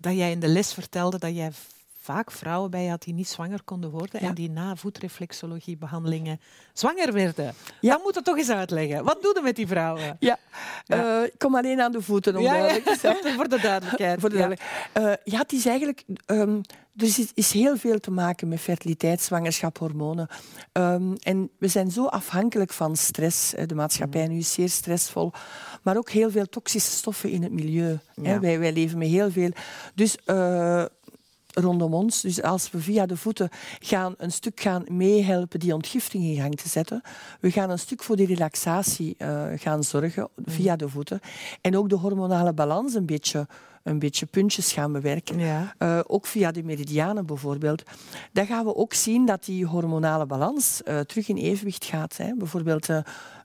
dat 0.00 0.14
jij 0.16 0.30
in 0.30 0.40
de 0.40 0.48
les 0.48 0.72
vertelde 0.74 1.18
dat 1.18 1.34
jij 1.34 1.50
vaak 2.06 2.30
vrouwen 2.30 2.70
bij 2.70 2.86
had 2.86 3.02
die 3.02 3.14
niet 3.14 3.28
zwanger 3.28 3.62
konden 3.64 3.90
worden 3.90 4.20
Ja. 4.22 4.28
en 4.28 4.34
die 4.34 4.50
na 4.50 4.76
voetreflexologiebehandelingen 4.76 6.40
zwanger 6.72 7.12
werden. 7.12 7.54
Ja. 7.80 8.00
Moet 8.02 8.14
je 8.14 8.22
toch 8.22 8.36
eens 8.36 8.50
uitleggen. 8.50 9.04
Wat 9.04 9.22
doe 9.22 9.32
je 9.34 9.40
met 9.42 9.56
die 9.56 9.66
vrouwen? 9.66 10.16
Ja, 10.20 10.38
Ja. 10.84 11.18
Eh, 11.20 11.24
ik 11.26 11.34
kom 11.38 11.56
alleen 11.56 11.80
aan 11.80 11.92
de 11.92 12.02
voeten 12.02 12.36
om 12.36 12.44
duidelijk 12.44 12.84
te 12.84 12.96
zijn. 13.00 13.16
Voor 13.36 13.48
de 13.48 13.60
duidelijkheid. 13.60 14.20
Voor 14.20 14.30
de 14.30 14.36
Ja. 14.36 14.46
duidelijk- 14.46 14.70
Eh, 14.92 15.32
ja, 15.32 15.38
het 15.38 15.52
is 15.52 15.66
eigenlijk. 15.66 16.02
ehm 16.26 16.58
er 16.96 17.02
is, 17.06 17.32
is 17.34 17.52
heel 17.52 17.76
veel 17.76 18.00
te 18.00 18.10
maken 18.10 18.48
met 18.48 18.60
fertiliteit, 18.60 19.20
zwangerschap, 19.20 19.78
hormonen. 19.78 20.28
Ehm, 20.72 21.14
en 21.22 21.50
we 21.58 21.68
zijn 21.68 21.90
zo 21.90 22.06
afhankelijk 22.06 22.72
van 22.72 22.96
stress. 22.96 23.52
hè. 23.52 23.66
De 23.66 23.74
maatschappij 23.74 24.26
nu 24.28 24.38
is 24.38 24.52
zeer 24.52 24.68
stressvol. 24.68 25.32
Maar 25.82 25.96
ook 25.96 26.10
heel 26.10 26.30
veel 26.30 26.46
toxische 26.48 26.90
stoffen 26.90 27.30
in 27.30 27.42
het 27.42 27.52
milieu. 27.52 27.98
Ja. 28.14 28.40
Wij, 28.40 28.58
wij 28.58 28.72
leven 28.72 28.98
met 28.98 29.08
heel 29.08 29.30
veel. 29.30 29.50
Dus. 29.94 30.16
eh, 30.24 30.84
rondom 31.60 31.94
ons. 31.94 32.20
Dus 32.20 32.42
als 32.42 32.70
we 32.70 32.78
via 32.78 33.06
de 33.06 33.16
voeten 33.16 33.48
gaan 33.78 34.14
een 34.16 34.32
stuk 34.32 34.60
gaan 34.60 34.84
meehelpen 34.88 35.60
die 35.60 35.74
ontgifting 35.74 36.24
in 36.24 36.36
gang 36.36 36.54
te 36.54 36.68
zetten, 36.68 37.02
we 37.40 37.50
gaan 37.50 37.70
een 37.70 37.78
stuk 37.78 38.02
voor 38.02 38.16
die 38.16 38.26
relaxatie 38.26 39.14
eh, 39.18 39.44
gaan 39.56 39.84
zorgen 39.84 40.28
via 40.44 40.76
de 40.76 40.88
voeten. 40.88 41.20
En 41.60 41.76
ook 41.76 41.88
de 41.88 41.96
hormonale 41.96 42.52
balans 42.52 42.94
een 42.94 43.06
beetje, 43.06 43.46
een 43.86 43.98
beetje 43.98 44.26
puntjes 44.26 44.72
gaan 44.72 44.92
bewerken. 44.92 45.38
Ja. 45.38 45.74
Eh, 45.78 46.00
ook 46.06 46.26
via 46.26 46.50
de 46.50 46.62
meridianen 46.62 47.26
bijvoorbeeld. 47.26 47.82
Dan 48.32 48.46
gaan 48.46 48.64
we 48.64 48.76
ook 48.76 48.94
zien 48.94 49.26
dat 49.26 49.44
die 49.44 49.66
hormonale 49.66 50.26
balans 50.26 50.82
eh, 50.82 51.00
terug 51.00 51.28
in 51.28 51.36
evenwicht 51.36 51.84
gaat. 51.84 52.16
Hè. 52.16 52.34
Bijvoorbeeld 52.34 52.88
eh, 52.88 52.98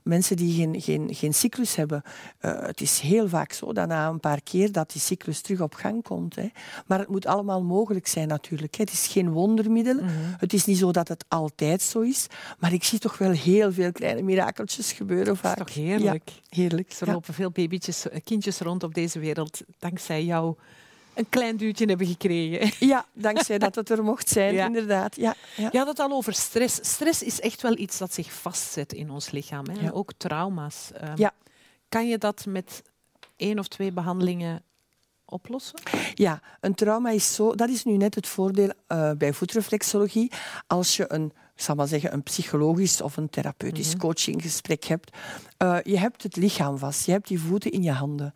mensen 0.04 0.36
die 0.36 0.56
geen, 0.56 0.82
geen, 0.82 1.15
geen 1.15 1.34
cyclus 1.34 1.75
hebben. 1.75 2.04
het 2.39 2.82
is 2.82 2.99
heel 2.99 3.27
vaak 3.27 3.54
zo 3.54 3.73
dat 3.73 3.88
na 3.88 4.08
een 4.08 4.19
paar 4.19 4.41
keer 4.41 4.71
dat 4.71 4.91
die 4.91 5.01
cyclus 5.01 5.41
terug 5.41 5.62
op 5.62 5.73
gang 5.73 6.04
komt. 6.04 6.36
Hè. 6.36 6.49
Maar 6.86 6.99
het 6.99 7.08
moet 7.08 7.25
allemaal 7.25 7.63
mogelijk 7.63 8.08
zijn 8.08 8.27
natuurlijk. 8.27 8.75
Hè. 8.75 8.84
Het 8.84 8.93
is 8.93 9.08
geen 9.08 9.30
wondermiddel. 9.30 9.95
Mhm. 9.95 10.08
Het 10.38 10.54
is 10.54 10.65
niet 10.65 10.77
zo 10.77 10.91
dat 10.91 11.08
het 11.08 11.25
altijd 11.27 11.82
zo 11.82 11.99
is. 11.99 12.27
Maar 12.60 12.73
ik 12.73 12.84
zie 12.84 12.99
toch 12.99 13.17
wel 13.17 13.32
heel 13.32 13.73
veel 13.73 13.91
kleine 13.91 14.21
mirakeltjes 14.21 14.91
gebeuren 14.91 15.38
vaak. 15.38 15.58
toch 15.58 15.73
heerlijk? 15.73 16.30
Ja, 16.30 16.56
heerlijk. 16.62 16.91
Er 16.99 17.08
ja. 17.08 17.13
lopen 17.13 17.34
veel 17.34 17.51
babytjes, 17.51 18.06
kindjes 18.23 18.60
rond 18.60 18.84
op 18.84 18.93
deze 18.93 19.19
wereld 19.19 19.62
dankzij 19.80 20.23
jou 20.32 20.56
een 21.13 21.30
klein 21.30 21.58
duwtje 21.58 21.86
hebben 21.86 22.08
gekregen. 22.08 22.72
Ja, 22.94 23.06
dankzij 23.13 23.58
dat 23.58 23.76
het 23.76 23.89
er 23.89 24.04
mocht 24.04 24.30
zijn, 24.30 24.54
Ja. 24.54 24.65
inderdaad. 24.65 25.15
Ja, 25.15 25.36
ja. 25.56 25.70
Je 25.72 25.78
had 25.78 25.88
het 25.88 26.00
al 26.00 26.12
over 26.12 26.34
stress. 26.34 26.80
Stress 26.82 27.24
is 27.24 27.39
echt 27.39 27.62
wel 27.62 27.78
iets 27.78 27.98
dat 27.98 28.13
zich 28.13 28.32
vastzet 28.34 28.94
in 28.94 29.10
ons 29.10 29.32
lichaam. 29.32 29.65
Hè? 29.70 29.82
Ja. 29.86 29.89
Ook 29.91 30.12
trauma's. 30.17 30.89
Ehm, 30.94 31.13
Ja. 31.15 31.32
Kan 31.89 32.08
je 32.08 32.17
dat 32.17 32.46
met 32.46 32.82
één 33.36 33.60
of 33.60 33.67
twee 33.67 33.91
behandelingen 33.91 34.63
oplossen? 35.26 35.80
Ja, 36.13 36.41
een 36.60 36.76
trauma 36.76 37.10
is 37.10 37.36
zo. 37.36 37.56
Dat 37.56 37.70
is 37.70 37.84
nu 37.84 37.98
net 37.98 38.15
het 38.15 38.28
voordeel 38.28 38.72
eh, 38.88 39.12
bij 39.17 39.34
voetreflexologie. 39.34 40.32
Als 40.67 40.96
je 40.96 41.06
een, 41.13 41.34
ik 41.62 41.67
zal 41.67 41.76
maar 41.76 41.88
zeggen, 41.88 42.13
een 42.13 42.24
psychologisch 42.24 43.02
of 43.02 43.17
een 43.17 43.30
therapeutisch 43.30 43.97
coachinggesprek 43.97 44.84
hebt. 44.84 45.17
eh, 45.58 45.78
je 45.84 45.97
hebt 45.97 46.24
het 46.24 46.36
lichaam 46.36 46.78
vast. 46.78 47.06
Je 47.06 47.12
hebt 47.12 47.28
die 47.28 47.39
voeten 47.39 47.71
in 47.71 47.84
je 47.84 47.91
handen. 47.91 48.34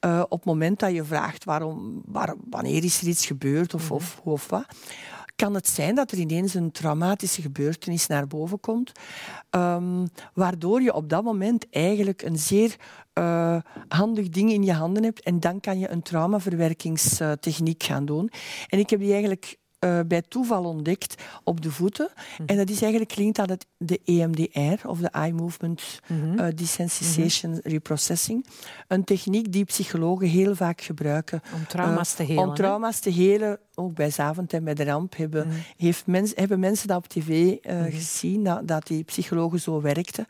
Eh, 0.00 0.22
op 0.24 0.38
het 0.38 0.44
moment 0.44 0.78
dat 0.78 0.94
je 0.94 1.04
vraagt 1.04 1.44
waarom, 1.44 2.02
waar, 2.06 2.34
wanneer 2.50 2.84
is 2.84 3.00
er 3.00 3.06
iets 3.08 3.26
gebeurd 3.26 3.74
of, 3.74 3.90
of 3.90 4.20
hoe 4.22 4.32
of 4.32 4.48
wat. 4.48 4.64
Kan 5.36 5.54
het 5.54 5.68
zijn 5.68 5.94
dat 5.94 6.10
er 6.10 6.18
ineens 6.18 6.54
een 6.54 6.70
traumatische 6.70 7.42
gebeurtenis 7.42 8.06
naar 8.06 8.26
boven 8.26 8.60
komt, 8.60 8.92
ehm, 9.50 10.06
waardoor 10.34 10.82
je 10.82 10.94
op 10.94 11.08
dat 11.08 11.24
moment 11.24 11.66
eigenlijk 11.70 12.22
een 12.22 12.38
zeer 12.38 12.76
eh, 13.12 13.56
handig 13.88 14.28
ding 14.28 14.52
in 14.52 14.62
je 14.62 14.72
handen 14.72 15.02
hebt 15.02 15.22
en 15.22 15.40
dan 15.40 15.60
kan 15.60 15.78
je 15.78 15.88
een 15.90 16.02
traumaverwerkingstechniek 16.02 17.82
gaan 17.82 18.04
doen. 18.04 18.30
En 18.66 18.78
ik 18.78 18.90
heb 18.90 19.00
die 19.00 19.12
eigenlijk 19.12 19.58
eh, 19.78 20.00
bij 20.06 20.22
toeval 20.22 20.64
ontdekt 20.64 21.22
op 21.44 21.60
de 21.60 21.70
voeten. 21.70 22.08
En 22.46 22.56
dat 22.56 22.70
is 22.70 22.82
eigenlijk 22.82 23.10
klinkt 23.10 23.38
aan 23.38 23.50
het, 23.50 23.66
de 23.76 24.00
EMDR, 24.04 24.88
of 24.88 24.98
de 24.98 25.08
Eye 25.08 25.32
Movement 25.32 26.00
eh, 26.36 26.46
Desensitization 26.54 27.60
Reprocessing. 27.62 28.46
Een 28.88 29.04
techniek 29.04 29.52
die 29.52 29.64
psychologen 29.64 30.26
heel 30.26 30.54
vaak 30.54 30.80
gebruiken. 30.80 31.42
Om 31.54 31.66
trauma's 31.66 32.10
eh, 32.10 32.16
te 32.16 32.22
helen, 32.22 32.48
Om 32.48 32.54
trauma's 32.54 32.98
te 32.98 33.10
helen. 33.10 33.58
Ook 33.74 33.94
bij 33.94 34.10
Zavent 34.10 34.52
en 34.52 34.64
bij 34.64 34.74
de 34.74 34.84
ramp 34.84 35.16
hebben, 35.16 35.48
heeft 35.76 36.06
mens, 36.06 36.32
hebben 36.34 36.60
mensen 36.60 36.88
dat 36.88 36.96
op 36.96 37.06
tv 37.06 37.56
eh, 37.62 37.82
gezien, 37.82 38.44
dat, 38.44 38.68
dat 38.68 38.86
die 38.86 39.04
psychologen 39.04 39.60
zo 39.60 39.80
werkten. 39.80 40.26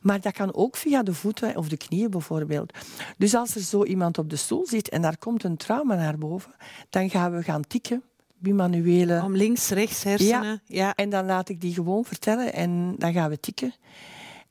Maar 0.00 0.20
dat 0.20 0.32
kan 0.32 0.54
ook 0.54 0.76
via 0.76 1.02
de 1.02 1.14
voeten 1.14 1.56
of 1.56 1.68
de 1.68 1.76
knieën 1.76 2.10
bijvoorbeeld. 2.10 2.72
Dus 3.18 3.34
als 3.34 3.54
er 3.54 3.60
zo 3.60 3.84
iemand 3.84 4.18
op 4.18 4.30
de 4.30 4.36
stoel 4.36 4.66
zit 4.66 4.88
en 4.88 5.02
daar 5.02 5.18
komt 5.18 5.44
een 5.44 5.56
trauma 5.56 5.94
naar 5.94 6.18
boven, 6.18 6.54
dan 6.90 7.10
gaan 7.10 7.32
we 7.32 7.42
gaan 7.42 7.66
tikken, 7.66 8.02
bimanuele... 8.44 9.22
Om 9.22 9.36
links, 9.36 9.68
rechts, 9.68 10.02
hersenen. 10.02 10.62
Ja. 10.66 10.94
En 10.94 11.10
dan 11.10 11.26
laat 11.26 11.48
ik 11.48 11.60
die 11.60 11.74
gewoon 11.74 12.04
vertellen 12.04 12.52
en 12.52 12.94
dan 12.98 13.12
gaan 13.12 13.30
we 13.30 13.40
tikken. 13.40 13.74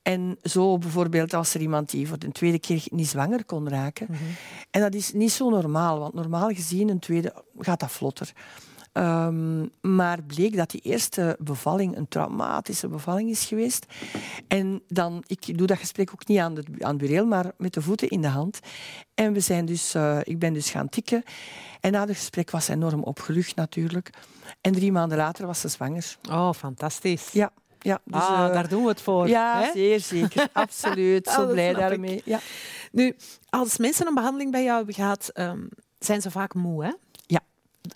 En 0.01 0.37
zo 0.43 0.77
bijvoorbeeld 0.77 1.33
als 1.33 1.53
er 1.53 1.61
iemand 1.61 1.89
die 1.89 2.07
voor 2.07 2.19
de 2.19 2.31
tweede 2.31 2.59
keer 2.59 2.83
niet 2.91 3.07
zwanger 3.07 3.45
kon 3.45 3.69
raken. 3.69 4.07
En 4.71 4.81
dat 4.81 4.93
is 4.93 5.13
niet 5.13 5.31
zo 5.31 5.49
normaal, 5.49 5.99
want 5.99 6.13
normaal 6.13 6.49
gezien 6.49 6.89
een 6.89 6.99
tweede 6.99 7.33
gaat 7.57 7.79
dat 7.79 7.91
vlotter. 7.91 8.33
Ehm, 8.93 9.65
maar 9.81 10.23
bleek 10.23 10.55
dat 10.55 10.69
die 10.71 10.81
eerste 10.81 11.35
bevalling 11.39 11.97
een 11.97 12.07
traumatische 12.07 12.87
bevalling 12.87 13.29
is 13.29 13.45
geweest. 13.45 13.85
En 14.47 14.81
dan, 14.87 15.23
ik 15.27 15.57
doe 15.57 15.67
dat 15.67 15.77
gesprek 15.77 16.09
ook 16.11 16.27
niet 16.27 16.39
aan, 16.39 16.53
de, 16.53 16.63
aan 16.79 16.89
het 16.89 16.97
bureel, 16.97 17.25
maar 17.25 17.51
met 17.57 17.73
de 17.73 17.81
voeten 17.81 18.07
in 18.07 18.21
de 18.21 18.27
hand. 18.27 18.59
En 19.13 19.33
we 19.33 19.39
zijn 19.39 19.65
dus, 19.65 19.93
eh, 19.93 20.19
ik 20.23 20.39
ben 20.39 20.53
dus 20.53 20.69
gaan 20.69 20.89
tikken. 20.89 21.23
En 21.79 21.91
na 21.91 21.99
het 21.99 22.15
gesprek 22.15 22.51
was 22.51 22.65
ze 22.65 22.71
enorm 22.71 23.03
opgelucht 23.03 23.55
natuurlijk. 23.55 24.09
En 24.61 24.71
drie 24.71 24.91
maanden 24.91 25.17
later 25.17 25.45
was 25.45 25.59
ze 25.59 25.67
zwanger. 25.67 26.17
Oh, 26.29 26.53
fantastisch. 26.53 27.31
Ja, 27.31 27.51
ja. 27.79 28.01
Dus, 28.05 28.21
ah, 28.21 28.45
eh, 28.45 28.53
daar 28.53 28.67
doen 28.67 28.83
we 28.83 28.89
het 28.89 29.01
voor. 29.01 29.27
ja, 29.27 29.61
hè? 29.61 29.71
zeer 29.71 29.99
zeker. 29.99 30.47
Absoluut. 30.53 31.27
Ah, 31.27 31.33
Zo 31.35 31.41
dat 31.41 31.51
blij 31.51 31.73
daarmee. 31.73 32.21
Ja. 32.25 32.39
Nu, 32.91 33.15
als 33.49 33.77
mensen 33.77 34.07
een 34.07 34.13
behandeling 34.13 34.51
bij 34.51 34.63
jou 34.63 34.77
hebben 34.77 34.95
gehad, 34.95 35.29
ehm, 35.33 35.61
zijn 35.99 36.21
ze 36.21 36.31
vaak 36.31 36.53
moe, 36.53 36.83
hè? 36.85 36.91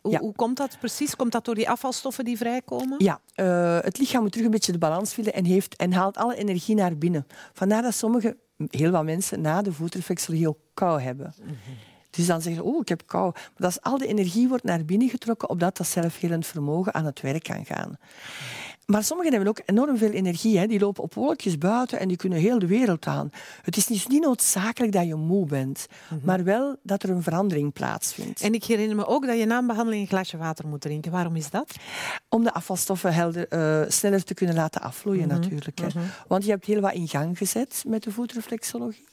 Hoe, 0.02 0.12
Ja. 0.12 0.20
hoe 0.20 0.34
komt 0.36 0.58
dat 0.58 0.78
precies? 0.80 1.16
Komt 1.16 1.32
dat 1.32 1.46
door 1.46 1.56
die 1.56 1.70
afvalstoffen 1.70 2.26
die 2.26 2.38
vrijkomen? 2.38 2.96
Ja, 2.98 3.22
eh, 3.34 3.78
het 3.82 3.98
lichaam 3.98 4.22
moet 4.22 4.32
terug 4.32 4.46
een 4.46 4.52
beetje 4.52 4.72
de 4.72 4.78
balans 4.78 5.14
vinden 5.14 5.34
en, 5.34 5.46
heeft, 5.46 5.76
en 5.76 5.94
haalt 5.94 6.18
alle 6.18 6.36
energie 6.36 6.76
naar 6.76 6.98
binnen. 6.98 7.28
Vandaar 7.54 7.82
dat 7.82 7.94
sommige, 7.94 8.38
heel 8.70 8.92
wat 8.92 9.04
mensen, 9.04 9.42
na 9.42 9.62
de 9.62 9.74
voetreflexologie 9.74 10.48
ook 10.48 10.58
kou 10.74 11.02
hebben. 11.02 11.34
Dus 12.10 12.26
dan 12.26 12.42
zeggen 12.42 12.64
ze, 12.64 12.70
oh, 12.70 12.80
ik 12.82 12.88
heb 12.90 13.04
kou. 13.06 13.32
Maar 13.34 13.52
dat 13.56 13.70
is 13.70 13.82
al 13.82 13.98
de 13.98 14.08
energie 14.08 14.48
wordt 14.48 14.64
naar 14.64 14.86
binnen 14.86 15.10
getrokken, 15.10 15.50
opdat 15.50 15.78
dat 15.78 15.88
zelfhelend 15.88 16.46
vermogen 16.48 16.94
aan 16.94 17.06
het 17.06 17.22
werk 17.22 17.44
kan 17.44 17.66
gaan. 17.66 17.98
Maar 18.88 19.04
sommigen 19.04 19.34
hebben 19.34 19.50
ook 19.50 19.62
enorm 19.66 19.98
veel 19.98 20.12
energie. 20.12 20.58
Hè. 20.58 20.68
Die 20.68 20.80
lopen 20.80 21.04
op 21.04 21.14
wolkjes 21.14 21.58
buiten 21.58 22.00
en 22.00 22.08
die 22.08 22.18
kunnen 22.18 22.40
heel 22.40 22.60
de 22.60 22.68
wereld 22.68 23.06
aan. 23.06 23.32
Het 23.62 23.78
is 23.78 23.86
dus 23.86 24.08
niet 24.08 24.22
noodzakelijk 24.22 24.94
dat 24.94 25.06
je 25.06 25.16
moe 25.16 25.46
bent, 25.46 25.88
maar 26.24 26.44
wel 26.44 26.76
dat 26.84 27.04
er 27.04 27.10
een 27.10 27.24
verandering 27.24 27.74
plaatsvindt. 27.74 28.42
En 28.42 28.54
ik 28.54 28.64
herinner 28.64 28.96
me 28.96 29.06
ook 29.06 29.26
dat 29.26 29.38
je 29.38 29.46
na 29.46 29.58
een 29.58 29.68
behandeling 29.68 30.02
een 30.02 30.08
glaasje 30.08 30.38
water 30.38 30.68
moet 30.68 30.82
drinken. 30.82 31.12
Waarom 31.12 31.36
is 31.36 31.50
dat? 31.50 31.76
Om 32.30 32.44
de 32.44 32.54
afvalstoffen 32.54 33.14
helder, 33.14 33.48
eh, 33.48 33.82
sneller 33.88 34.24
te 34.24 34.34
kunnen 34.34 34.56
laten 34.56 34.82
afvloeien 34.82 35.28
natuurlijk. 35.28 35.80
Hè. 35.80 35.88
Want 36.28 36.44
je 36.44 36.50
hebt 36.50 36.66
heel 36.66 36.82
wat 36.82 36.94
in 36.94 37.08
gang 37.08 37.38
gezet 37.38 37.84
met 37.88 38.04
de 38.04 38.12
voetreflexologie. 38.12 39.08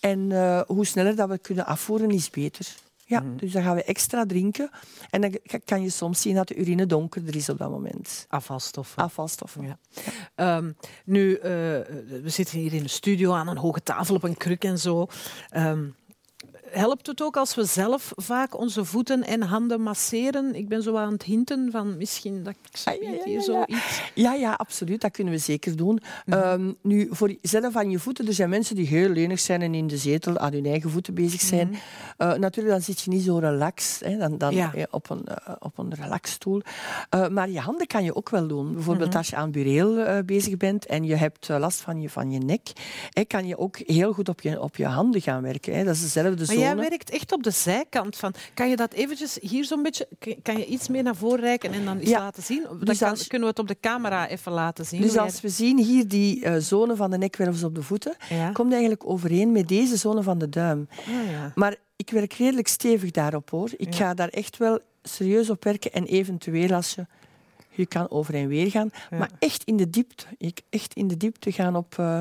En 0.00 0.32
eh, 0.32 0.60
hoe 0.66 0.86
sneller 0.86 1.16
dat 1.16 1.28
we 1.28 1.38
kunnen 1.38 1.66
afvoeren, 1.66 2.10
is 2.10 2.30
beter. 2.30 2.66
Ja, 3.08 3.22
dus 3.36 3.52
dan 3.52 3.62
gaan 3.62 3.74
we 3.74 3.84
extra 3.84 4.26
drinken. 4.26 4.70
En 5.10 5.20
dan 5.20 5.38
kan 5.64 5.82
je 5.82 5.90
soms 5.90 6.20
zien 6.20 6.34
dat 6.34 6.48
de 6.48 6.56
urine 6.56 6.86
donkerder 6.86 7.36
is 7.36 7.48
op 7.48 7.58
dat 7.58 7.70
moment. 7.70 8.26
Afvalstoffen. 8.28 9.02
Afvalstoffen. 9.02 9.62
Ja. 9.66 9.78
Ehm, 10.34 10.72
nu, 11.04 11.34
eh, 11.34 11.42
we 11.42 12.22
zitten 12.24 12.58
hier 12.58 12.74
in 12.74 12.82
de 12.82 12.88
studio 12.88 13.32
aan 13.32 13.48
een 13.48 13.56
hoge 13.56 13.82
tafel 13.82 14.14
op 14.14 14.22
een 14.22 14.36
kruk 14.36 14.64
en 14.64 14.78
zo. 14.78 15.06
Ehm, 15.50 15.84
helpt 16.70 17.06
het 17.06 17.22
ook 17.22 17.36
als 17.36 17.54
we 17.54 17.64
zelf 17.64 18.12
vaak 18.16 18.58
onze 18.58 18.84
voeten 18.84 19.24
en 19.24 19.42
handen 19.42 19.80
masseren? 19.80 20.54
Ik 20.54 20.68
ben 20.68 20.82
zo 20.82 20.96
aan 20.96 21.12
het 21.12 21.22
hinten 21.22 21.70
van 21.70 21.96
misschien 21.96 22.42
dat 22.42 22.52
ik 22.52 22.64
Ah, 22.84 23.02
ja, 23.02 23.10
ja, 23.10 23.24
hier 23.24 23.34
ja, 23.34 23.42
zo 23.42 23.52
ja. 23.66 23.78
Ja, 24.14 24.34
ja, 24.34 24.52
absoluut. 24.52 25.00
Dat 25.00 25.10
kunnen 25.10 25.32
we 25.32 25.38
zeker 25.38 25.76
doen. 25.76 26.00
Ehm, 26.26 26.72
nu, 26.82 27.08
voor 27.10 27.34
zelf 27.42 27.76
aan 27.76 27.90
je 27.90 27.98
voeten, 27.98 28.26
er 28.26 28.32
zijn 28.32 28.48
mensen 28.48 28.76
die 28.76 28.86
heel 28.86 29.08
lenig 29.08 29.40
zijn 29.40 29.62
en 29.62 29.74
in 29.74 29.86
de 29.86 29.96
zetel 29.96 30.38
aan 30.38 30.52
hun 30.52 30.66
eigen 30.66 30.90
voeten 30.90 31.14
bezig 31.14 31.40
zijn. 31.40 31.76
Eh, 32.16 32.34
natuurlijk, 32.34 32.74
dan 32.74 32.82
zit 32.82 33.00
je 33.00 33.10
niet 33.10 33.22
zo 33.22 33.38
relaxed 33.38 34.08
hè, 34.08 34.16
dan, 34.16 34.38
dan 34.38 34.56
eh, 34.56 34.82
op, 34.90 35.10
een, 35.10 35.24
eh, 35.24 35.54
op 35.58 35.78
een 35.78 35.94
relaxstoel. 35.94 36.62
Maar 37.30 37.50
je 37.50 37.60
handen 37.60 37.86
kan 37.86 38.04
je 38.04 38.16
ook 38.16 38.28
wel 38.28 38.46
doen. 38.46 38.74
Bijvoorbeeld 38.74 39.14
als 39.14 39.28
je 39.28 39.36
aan 39.36 39.50
bureel 39.50 40.22
bezig 40.24 40.56
bent 40.56 40.86
en 40.86 41.04
je 41.04 41.14
hebt 41.14 41.48
last 41.48 41.80
van 41.80 42.00
je, 42.00 42.10
van 42.10 42.30
je 42.30 42.38
nek, 42.38 42.72
hè, 43.10 43.24
kan 43.24 43.46
je 43.46 43.58
ook 43.58 43.76
heel 43.78 44.12
goed 44.12 44.28
op 44.28 44.40
je, 44.40 44.60
op 44.60 44.76
je 44.76 44.86
handen 44.86 45.20
gaan 45.20 45.42
werken. 45.42 45.74
Hè. 45.76 45.84
Dat 45.84 45.94
is 45.94 46.00
dezelfde 46.00 46.36
Maar 46.36 46.46
zone. 46.46 46.60
Jij 46.66 46.88
werkt 46.90 47.10
echt 47.10 47.32
op 47.32 47.42
de 47.42 47.50
zijkant 47.50 48.16
van. 48.16 48.34
Kan 48.54 48.68
je 48.68 48.76
dat 48.76 48.92
eventjes 48.92 49.38
hier 49.40 49.64
zo'n 49.64 49.82
beetje. 49.82 50.08
Kan 50.42 50.58
je 50.58 50.66
iets 50.66 50.88
meer 50.88 51.02
naar 51.02 51.16
voren 51.16 51.40
reiken 51.40 51.72
en 51.72 51.84
dan 51.84 51.98
Ja. 52.00 52.18
laten 52.18 52.42
zien? 52.42 52.62
Dan 52.68 52.78
Dus 52.80 52.98
kan- 52.98 53.16
kunnen 53.28 53.40
we 53.40 53.46
het 53.46 53.58
op 53.58 53.68
de 53.68 53.76
camera 53.80 54.28
even 54.28 54.52
laten 54.52 54.84
zien. 54.86 55.00
Dus 55.00 55.16
als 55.18 55.40
we 55.40 55.48
zien 55.48 55.78
hier 55.78 56.08
die 56.08 56.44
eh, 56.44 56.56
zone 56.58 56.96
van 56.96 57.10
de 57.10 57.18
nekwervels 57.18 57.62
op 57.64 57.74
de 57.74 57.82
voeten, 57.82 58.16
Ja. 58.28 58.50
komt 58.52 58.72
eigenlijk 58.72 59.06
overeen 59.06 59.52
met 59.52 59.68
deze 59.68 59.96
zone 59.96 60.22
van 60.22 60.38
de 60.38 60.48
duim. 60.48 60.88
Ah, 60.90 61.30
ja. 61.30 61.52
Maar 61.54 61.76
ik 61.96 62.10
werk 62.10 62.32
redelijk 62.32 62.68
stevig 62.68 63.10
daarop 63.10 63.50
hoor. 63.50 63.70
Ik 63.76 63.94
ga 63.94 64.14
daar 64.14 64.28
echt 64.28 64.56
wel 64.56 64.78
serieus 65.02 65.50
op 65.50 65.64
werken 65.64 65.92
en 65.92 66.04
eventueel 66.04 66.72
als 66.74 66.94
je, 66.94 67.06
je 67.70 67.86
kan 67.86 68.10
over 68.10 68.34
en 68.34 68.48
weer 68.48 68.70
gaan, 68.70 68.90
Ja. 69.10 69.18
maar 69.18 69.30
echt 69.38 69.62
in 69.64 69.76
de 69.76 69.90
diepte, 69.90 70.24
ik 70.38 70.60
echt 70.70 70.94
in 70.94 71.08
de 71.08 71.16
diepte 71.16 71.52
gaan 71.52 71.76
op, 71.76 71.98
eh, 71.98 72.20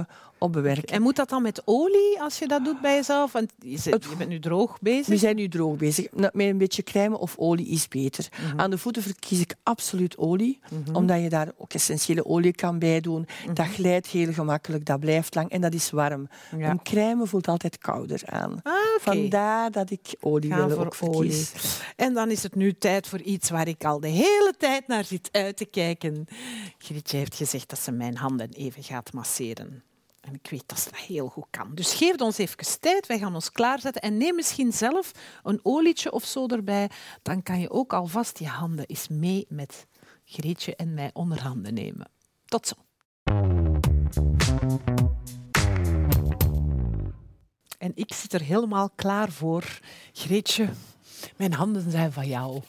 En 0.95 1.01
moet 1.01 1.15
dat 1.15 1.29
dan 1.29 1.41
met 1.41 1.61
olie 1.65 2.21
als 2.21 2.39
je 2.39 2.47
dat 2.47 2.63
doet 2.65 2.81
bij 2.81 2.95
jezelf? 2.95 3.31
Want 3.31 3.51
je, 3.59 3.77
zit- 3.77 4.03
je 4.09 4.15
bent 4.17 4.29
nu 4.29 4.39
droog 4.39 4.77
bezig. 4.81 5.05
We 5.07 5.17
zijn 5.17 5.35
nu 5.35 5.47
droog 5.47 5.77
bezig. 5.77 6.07
Nou, 6.11 6.29
Met 6.33 6.47
een 6.47 6.57
beetje 6.57 6.83
crème 6.83 7.17
of 7.17 7.37
olie 7.37 7.67
is 7.67 7.87
beter. 7.87 8.27
Mhm. 8.47 8.59
Aan 8.59 8.69
de 8.69 8.77
voeten 8.77 9.01
verkies 9.03 9.39
ik 9.39 9.55
absoluut 9.63 10.17
olie, 10.17 10.59
omdat 10.93 11.21
je 11.21 11.29
daar 11.29 11.51
ook 11.57 11.73
essentiële 11.73 12.25
olie 12.25 12.53
kan 12.53 12.79
bij 12.79 13.01
doen. 13.01 13.27
Dat 13.53 13.67
glijdt 13.67 14.07
heel 14.07 14.33
gemakkelijk, 14.33 14.85
dat 14.85 14.99
blijft 14.99 15.35
lang 15.35 15.49
en 15.49 15.61
dat 15.61 15.73
is 15.73 15.89
warm. 15.91 16.27
Mhm. 16.51 16.61
Ja. 16.61 16.69
Een 16.69 16.83
crème 16.83 17.25
voelt 17.27 17.47
altijd 17.47 17.77
kouder 17.77 18.21
aan. 18.25 18.59
Ah. 18.63 18.73
Vandaar 19.01 19.71
dat 19.71 19.91
ik 19.91 20.15
olie 20.19 20.51
Gaan 20.51 20.67
wil 20.67 20.75
voor 20.75 20.85
ook 20.85 21.15
olie. 21.15 21.47
En 21.95 22.13
dan 22.13 22.31
is 22.31 22.43
het 22.43 22.55
nu 22.55 22.73
tijd 22.73 23.07
voor 23.07 23.21
iets 23.21 23.49
waar 23.49 23.67
ik 23.67 23.83
al 23.85 23.99
de 23.99 24.07
hele 24.07 24.53
tijd 24.57 24.87
naar 24.87 25.03
zit 25.03 25.29
uit 25.31 25.57
te 25.57 25.65
kijken. 25.65 26.27
Grietje 26.77 27.17
heeft 27.17 27.35
gezegd 27.35 27.69
dat 27.69 27.79
ze 27.79 27.91
mijn 27.91 28.17
handen 28.17 28.49
even 28.51 28.83
gaat 28.83 29.13
masseren. 29.13 29.83
En 30.25 30.33
ik 30.33 30.47
weet 30.49 30.63
dat 30.65 30.79
ze 30.79 30.89
dat 30.89 30.99
heel 30.99 31.27
goed 31.27 31.45
kan. 31.49 31.75
Dus 31.75 31.93
geef 31.93 32.17
ons 32.17 32.37
even 32.37 32.79
tijd, 32.79 33.07
wij 33.07 33.19
gaan 33.19 33.35
ons 33.35 33.51
klaarzetten. 33.51 34.01
En 34.01 34.17
neem 34.17 34.35
misschien 34.35 34.71
zelf 34.73 35.11
een 35.43 35.59
olietje 35.63 36.11
of 36.11 36.25
zo 36.25 36.47
erbij. 36.47 36.89
Dan 37.21 37.43
kan 37.43 37.59
je 37.59 37.69
ook 37.69 37.93
alvast 37.93 38.39
je 38.39 38.47
handen 38.47 38.85
eens 38.85 39.07
mee 39.07 39.45
met 39.49 39.87
Grietje 40.25 40.75
en 40.75 40.93
mij 40.93 41.09
onder 41.13 41.41
handen 41.41 41.73
nemen. 41.73 42.09
Tot 42.45 42.67
zo. 42.67 42.75
En 47.77 47.91
ik 47.95 48.13
zit 48.13 48.33
er 48.33 48.41
helemaal 48.41 48.89
klaar 48.95 49.31
voor. 49.31 49.79
Greetje, 50.13 50.69
mijn 51.37 51.53
handen 51.53 51.91
zijn 51.91 52.11
van 52.11 52.27
jou. 52.27 52.61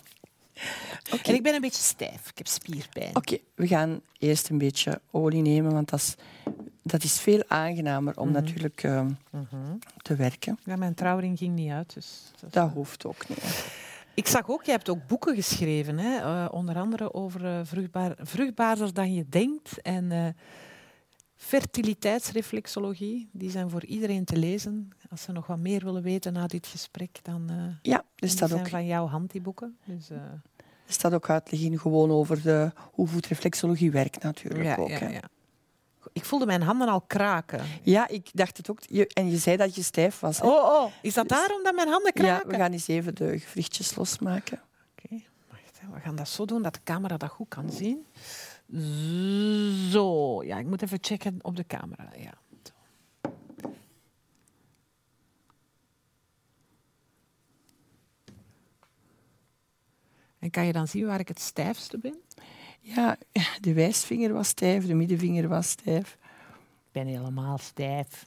En 1.22 1.34
ik 1.34 1.42
ben 1.42 1.54
een 1.54 1.60
beetje 1.60 1.82
stijf. 1.82 2.30
Ik 2.30 2.38
heb 2.38 2.46
spierpijn. 2.46 3.16
Oké, 3.16 3.38
we 3.54 3.66
gaan 3.66 4.00
eerst 4.18 4.48
een 4.48 4.58
beetje 4.58 5.00
olie 5.10 5.42
nemen, 5.42 5.72
want 5.72 5.88
dat 5.88 6.00
is, 6.00 6.14
dat 6.86 7.02
is 7.02 7.20
veel 7.20 7.42
aangenamer 7.48 8.18
om 8.18 8.30
natuurlijk 8.30 8.82
eh, 8.82 9.06
te 10.02 10.16
werken. 10.16 10.58
Ja, 10.64 10.76
mijn 10.76 10.94
trouwring 10.94 11.38
ging 11.38 11.54
niet 11.54 11.70
uit. 11.70 11.94
Dus 11.94 12.32
dat 12.40 12.52
Dat 12.52 12.70
hoeft 12.72 13.06
ook 13.06 13.28
niet. 13.28 13.66
Ik 14.16 14.26
zag 14.26 14.48
ook, 14.50 14.64
je 14.64 14.70
hebt 14.70 14.88
ook 14.88 15.06
boeken 15.06 15.34
geschreven. 15.34 15.98
Hè? 15.98 16.16
eh, 16.16 16.48
onder 16.50 16.76
andere 16.76 17.14
over 17.14 17.44
eh, 17.44 17.60
vruchtbaar, 17.62 18.14
vruchtbaarder 18.18 18.94
dan 18.94 19.14
je 19.14 19.28
denkt. 19.28 19.82
En 19.82 20.12
eh, 20.12 20.26
fertiliteitsreflexologie. 21.34 23.28
Die 23.32 23.50
zijn 23.50 23.70
voor 23.70 23.84
iedereen 23.84 24.24
te 24.24 24.36
lezen. 24.36 24.90
Als 25.10 25.22
ze 25.22 25.32
nog 25.32 25.46
wat 25.46 25.58
meer 25.58 25.84
willen 25.84 26.02
weten 26.02 26.32
na 26.32 26.46
dit 26.46 26.66
gesprek, 26.66 27.18
dan 27.22 27.50
Ja, 27.82 28.04
die 28.14 28.28
staat 28.28 28.48
zijn 28.48 28.60
ook, 28.60 28.68
van 28.68 28.86
jouw 28.86 29.06
hand, 29.06 29.30
die 29.30 29.40
boeken. 29.40 29.76
Dus, 29.84 30.10
er 30.10 30.92
staat 30.92 31.12
ook 31.14 31.30
uitleg 31.30 31.60
in 31.60 31.78
gewoon 31.78 32.10
over 32.10 32.42
de, 32.42 32.70
hoe 32.92 33.06
voetreflexologie 33.06 33.90
werkt 33.90 34.22
natuurlijk 34.22 34.64
ja, 34.64 34.76
ook. 34.76 34.88
ja, 34.88 34.98
hè. 34.98 35.08
ja. 35.08 35.22
Ik 36.16 36.24
voelde 36.24 36.46
mijn 36.46 36.62
handen 36.62 36.88
al 36.88 37.00
kraken. 37.00 37.60
Ja, 37.82 38.08
ik 38.08 38.28
dacht 38.32 38.56
het 38.56 38.70
ook. 38.70 38.78
Je- 38.86 39.06
En 39.06 39.30
je 39.30 39.36
zei 39.36 39.56
dat 39.56 39.74
je 39.74 39.82
stijf 39.82 40.20
was. 40.20 40.38
hè? 40.40 40.46
Oh, 40.46 40.82
oh. 40.82 40.92
Is 41.02 41.14
dat 41.14 41.28
daarom 41.28 41.62
dat 41.62 41.74
mijn 41.74 41.88
handen 41.88 42.12
ja, 42.14 42.22
kraken? 42.22 42.48
we 42.50 42.56
gaan 42.56 42.72
eens 42.72 42.88
even 42.88 43.14
de 43.14 43.38
gewrichtjes 43.38 43.94
losmaken. 43.94 44.60
Oké, 44.98 45.22
wacht, 45.50 45.80
hè. 45.80 45.88
we 45.94 46.00
gaan 46.00 46.16
dat 46.16 46.28
zo 46.28 46.44
doen 46.44 46.62
dat 46.62 46.74
de 46.74 46.80
camera 46.84 47.16
dat 47.16 47.30
goed 47.30 47.48
kan 47.48 47.70
zien. 47.70 48.06
Zo, 49.90 50.42
ja, 50.44 50.58
ik 50.58 50.66
moet 50.66 50.82
even 50.82 50.98
checken 51.00 51.38
op 51.42 51.56
de 51.56 51.66
camera. 51.66 52.08
Ja. 52.18 52.32
En 60.38 60.50
kan 60.50 60.66
je 60.66 60.72
dan 60.72 60.88
zien 60.88 61.06
waar 61.06 61.20
ik 61.20 61.28
het 61.28 61.40
stijfste 61.40 61.98
ben? 61.98 62.16
Ja, 62.94 63.16
de 63.60 63.72
wijsvinger 63.72 64.32
was 64.32 64.48
stijf, 64.48 64.86
de 64.86 64.94
middenvinger 64.94 65.48
was 65.48 65.68
stijf. 65.70 66.16
Ik 66.86 66.92
ben 66.92 67.06
helemaal 67.06 67.58
stijf. 67.58 68.26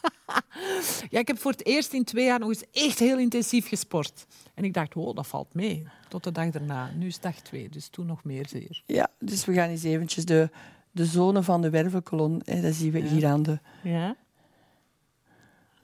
ja, 1.10 1.18
ik 1.18 1.26
heb 1.26 1.38
voor 1.38 1.50
het 1.50 1.66
eerst 1.66 1.92
in 1.92 2.04
twee 2.04 2.24
jaar 2.24 2.38
nog 2.38 2.48
eens 2.48 2.64
echt 2.72 2.98
heel 2.98 3.18
intensief 3.18 3.68
gesport. 3.68 4.26
En 4.54 4.64
ik 4.64 4.74
dacht, 4.74 4.94
wow, 4.94 5.16
dat 5.16 5.26
valt 5.26 5.54
mee. 5.54 5.86
Tot 6.08 6.24
de 6.24 6.32
dag 6.32 6.50
daarna. 6.50 6.90
Nu 6.96 7.06
is 7.06 7.20
dag 7.20 7.34
twee, 7.40 7.68
dus 7.68 7.88
toen 7.88 8.06
nog 8.06 8.24
meer 8.24 8.48
zeer. 8.48 8.82
Ja, 8.86 9.08
dus 9.18 9.44
we 9.44 9.52
gaan 9.52 9.68
eens 9.68 9.82
eventjes 9.82 10.24
de, 10.24 10.50
de 10.90 11.04
zone 11.06 11.42
van 11.42 11.62
de 11.62 11.70
wervelkolon, 11.70 12.42
hè, 12.44 12.60
dat 12.60 12.74
zien 12.74 12.90
we 12.92 12.98
Ja. 12.98 13.04
hier 13.06 13.26
aan 13.26 13.42
de... 13.42 13.58
Ja? 13.82 14.16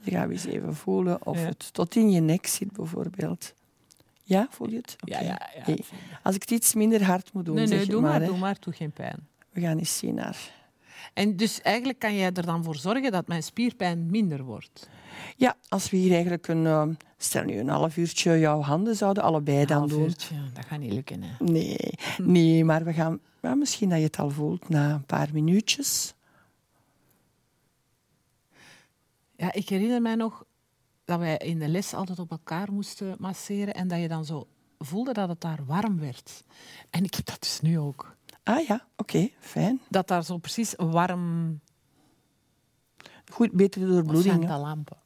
Dan 0.05 0.13
gaan 0.15 0.27
we 0.29 0.33
eens 0.35 0.45
even 0.45 0.75
voelen 0.77 1.27
of 1.27 1.39
Ja. 1.41 1.47
het 1.47 1.73
tot 1.73 1.97
in 1.97 2.11
je 2.11 2.21
nek 2.21 2.47
zit, 2.47 2.73
bijvoorbeeld. 2.73 3.55
Ja, 4.27 4.47
voel 4.51 4.71
je 4.71 4.77
het? 4.77 4.97
Ja, 4.99 5.21
ja, 5.21 5.27
ja. 5.57 5.63
Hey, 5.63 5.79
Als 6.23 6.35
ik 6.35 6.41
het 6.41 6.51
iets 6.51 6.75
minder 6.75 7.05
hard 7.05 7.33
moet 7.33 7.45
doen, 7.45 7.55
nee, 7.55 7.67
nee, 7.67 7.87
doe 7.87 8.01
maar, 8.01 8.25
doe 8.25 8.37
maar, 8.39 8.57
doe 8.61 8.73
geen 8.73 8.91
pijn. 8.93 9.29
We 9.53 9.61
gaan 9.61 9.79
eens 9.79 9.99
zien 9.99 10.15
naar... 10.15 10.63
En 11.15 11.37
dus 11.37 11.61
eigenlijk 11.63 11.99
kan 11.99 12.15
jij 12.17 12.33
er 12.33 12.47
dan 12.47 12.65
voor 12.65 12.77
zorgen 12.77 13.13
dat 13.13 13.27
mijn 13.29 13.43
spierpijn 13.43 14.11
minder 14.11 14.43
wordt. 14.43 14.89
Ja, 15.37 15.57
als 15.69 15.91
we 15.91 15.97
hier 15.97 16.13
eigenlijk 16.13 16.49
een... 16.49 16.67
eh, 16.67 16.87
stel 17.17 17.45
nu 17.45 17.59
een 17.59 17.69
half 17.69 17.97
uurtje 17.97 18.39
jouw 18.39 18.61
handen 18.61 18.97
zouden 18.97 19.23
allebei 19.23 19.65
dan 19.65 19.79
Half 19.79 19.91
doen. 19.91 20.03
uurtje, 20.03 20.35
dat 20.53 20.65
gaat 20.65 20.79
niet 20.79 20.93
lukken. 20.93 21.23
Hè. 21.23 21.45
Nee, 21.45 21.79
nee, 22.23 22.65
maar 22.65 22.85
we 22.85 22.93
gaan... 22.93 23.21
ja, 23.43 23.55
misschien 23.55 23.89
dat 23.89 23.99
je 23.99 24.05
het 24.05 24.19
al 24.19 24.31
voelt 24.31 24.69
na 24.69 24.95
een 24.95 25.05
paar 25.07 25.29
minuutjes. 25.33 26.15
Ja, 29.37 29.53
ik 29.53 29.69
herinner 29.69 30.03
mij 30.03 30.15
nog 30.15 30.45
dat 31.05 31.19
wij 31.19 31.37
in 31.37 31.59
de 31.59 31.69
les 31.69 31.95
altijd 31.95 32.19
op 32.19 32.31
elkaar 32.31 32.73
moesten 32.73 33.17
masseren 33.19 33.75
en 33.75 33.89
dat 33.89 34.01
je 34.01 34.09
dan 34.09 34.25
zo 34.25 34.47
voelde 34.79 35.13
dat 35.13 35.29
het 35.29 35.41
daar 35.41 35.65
warm 35.67 35.99
werd. 35.99 36.45
En 36.91 37.05
ik 37.05 37.15
heb 37.15 37.27
dat 37.27 37.41
dus 37.41 37.61
nu 37.61 37.79
ook. 37.79 38.17
Ah 38.43 38.67
ja, 38.67 38.87
oké, 38.97 39.31
fijn. 39.41 39.81
Dat 39.89 40.09
daar 40.09 40.25
zo 40.25 40.39
precies 40.39 40.75
warm... 40.77 41.61
Goed, 43.33 43.53
betere 43.53 43.87
doorbloeding. 43.87 44.47
dat 44.47 44.61
lampen? 44.61 44.97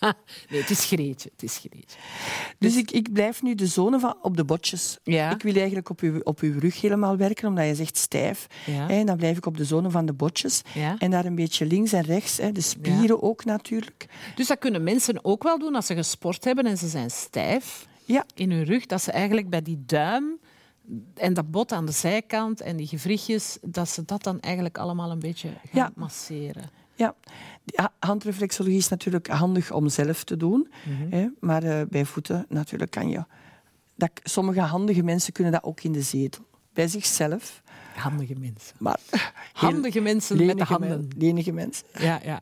nee, 0.50 0.60
het 0.60 0.70
is 0.70 0.84
Greetje. 0.84 1.30
Het 1.32 1.42
is 1.42 1.56
Greetje. 1.56 1.98
Dus 2.58 2.76
ik, 2.76 2.90
ik 2.90 3.12
blijf 3.12 3.42
nu 3.42 3.54
de 3.54 3.66
zone 3.66 3.98
van 3.98 4.16
op 4.22 4.36
de 4.36 4.44
botjes. 4.44 4.98
Ja. 5.02 5.30
Ik 5.34 5.42
wil 5.42 5.54
eigenlijk 5.54 5.90
op 5.90 6.00
uw, 6.00 6.20
op 6.22 6.40
uw 6.40 6.58
rug 6.58 6.80
helemaal 6.80 7.16
werken, 7.16 7.48
omdat 7.48 7.66
je 7.66 7.74
zegt 7.74 7.96
stijf. 7.96 8.46
Ja. 8.66 8.88
En 8.88 9.06
dan 9.06 9.16
blijf 9.16 9.36
ik 9.36 9.46
op 9.46 9.56
de 9.56 9.64
zone 9.64 9.90
van 9.90 10.06
de 10.06 10.12
botjes. 10.12 10.62
Ja. 10.74 10.96
En 10.98 11.10
daar 11.10 11.24
een 11.24 11.34
beetje 11.34 11.66
links 11.66 11.92
en 11.92 12.02
rechts, 12.02 12.36
hè, 12.36 12.52
de 12.52 12.60
spieren 12.60 13.22
ook 13.22 13.44
natuurlijk. 13.44 14.06
Dus 14.34 14.46
dat 14.46 14.58
kunnen 14.58 14.82
mensen 14.82 15.24
ook 15.24 15.42
wel 15.42 15.58
doen 15.58 15.74
als 15.74 15.86
ze 15.86 15.94
gesport 15.94 16.44
hebben 16.44 16.66
en 16.66 16.78
ze 16.78 16.88
zijn 16.88 17.10
stijf 17.10 17.86
Ja, 18.04 18.24
in 18.34 18.50
hun 18.50 18.64
rug. 18.64 18.86
Dat 18.86 19.02
ze 19.02 19.12
eigenlijk 19.12 19.50
bij 19.50 19.62
die 19.62 19.82
duim 19.86 20.38
en 21.14 21.34
dat 21.34 21.50
bot 21.50 21.72
aan 21.72 21.86
de 21.86 21.92
zijkant 21.92 22.60
en 22.60 22.76
die 22.76 22.86
gewrichtjes, 22.86 23.58
dat 23.62 23.88
ze 23.88 24.04
dat 24.04 24.22
dan 24.22 24.40
eigenlijk 24.40 24.78
allemaal 24.78 25.10
een 25.10 25.18
beetje 25.18 25.50
gaan 25.72 25.92
masseren. 25.94 26.70
Ja. 26.98 27.14
Handreflexologie 27.98 28.78
is 28.78 28.88
natuurlijk 28.88 29.26
handig 29.26 29.70
om 29.72 29.88
zelf 29.88 30.24
te 30.24 30.36
doen. 30.36 30.68
Mhm. 30.84 31.10
Hè, 31.10 31.26
maar 31.40 31.62
eh, 31.62 31.86
bij 31.88 32.04
voeten 32.04 32.46
natuurlijk 32.48 32.90
kan 32.90 33.08
je... 33.08 33.24
Dat, 33.94 34.10
sommige 34.22 34.60
handige 34.60 35.02
mensen 35.02 35.32
kunnen 35.32 35.52
dat 35.52 35.62
ook 35.62 35.80
in 35.80 35.92
de 35.92 36.02
zetel. 36.02 36.44
Bij 36.72 36.88
zichzelf. 36.88 37.62
Handige 37.94 38.34
mensen. 38.38 38.76
Maar 38.78 39.00
Handige 39.52 40.00
mensen 40.00 40.46
met 40.46 40.58
de 40.58 40.64
handen. 40.64 41.08
lenige 41.16 41.52
mensen. 41.52 41.86
Ja, 41.98 42.20
ja. 42.24 42.40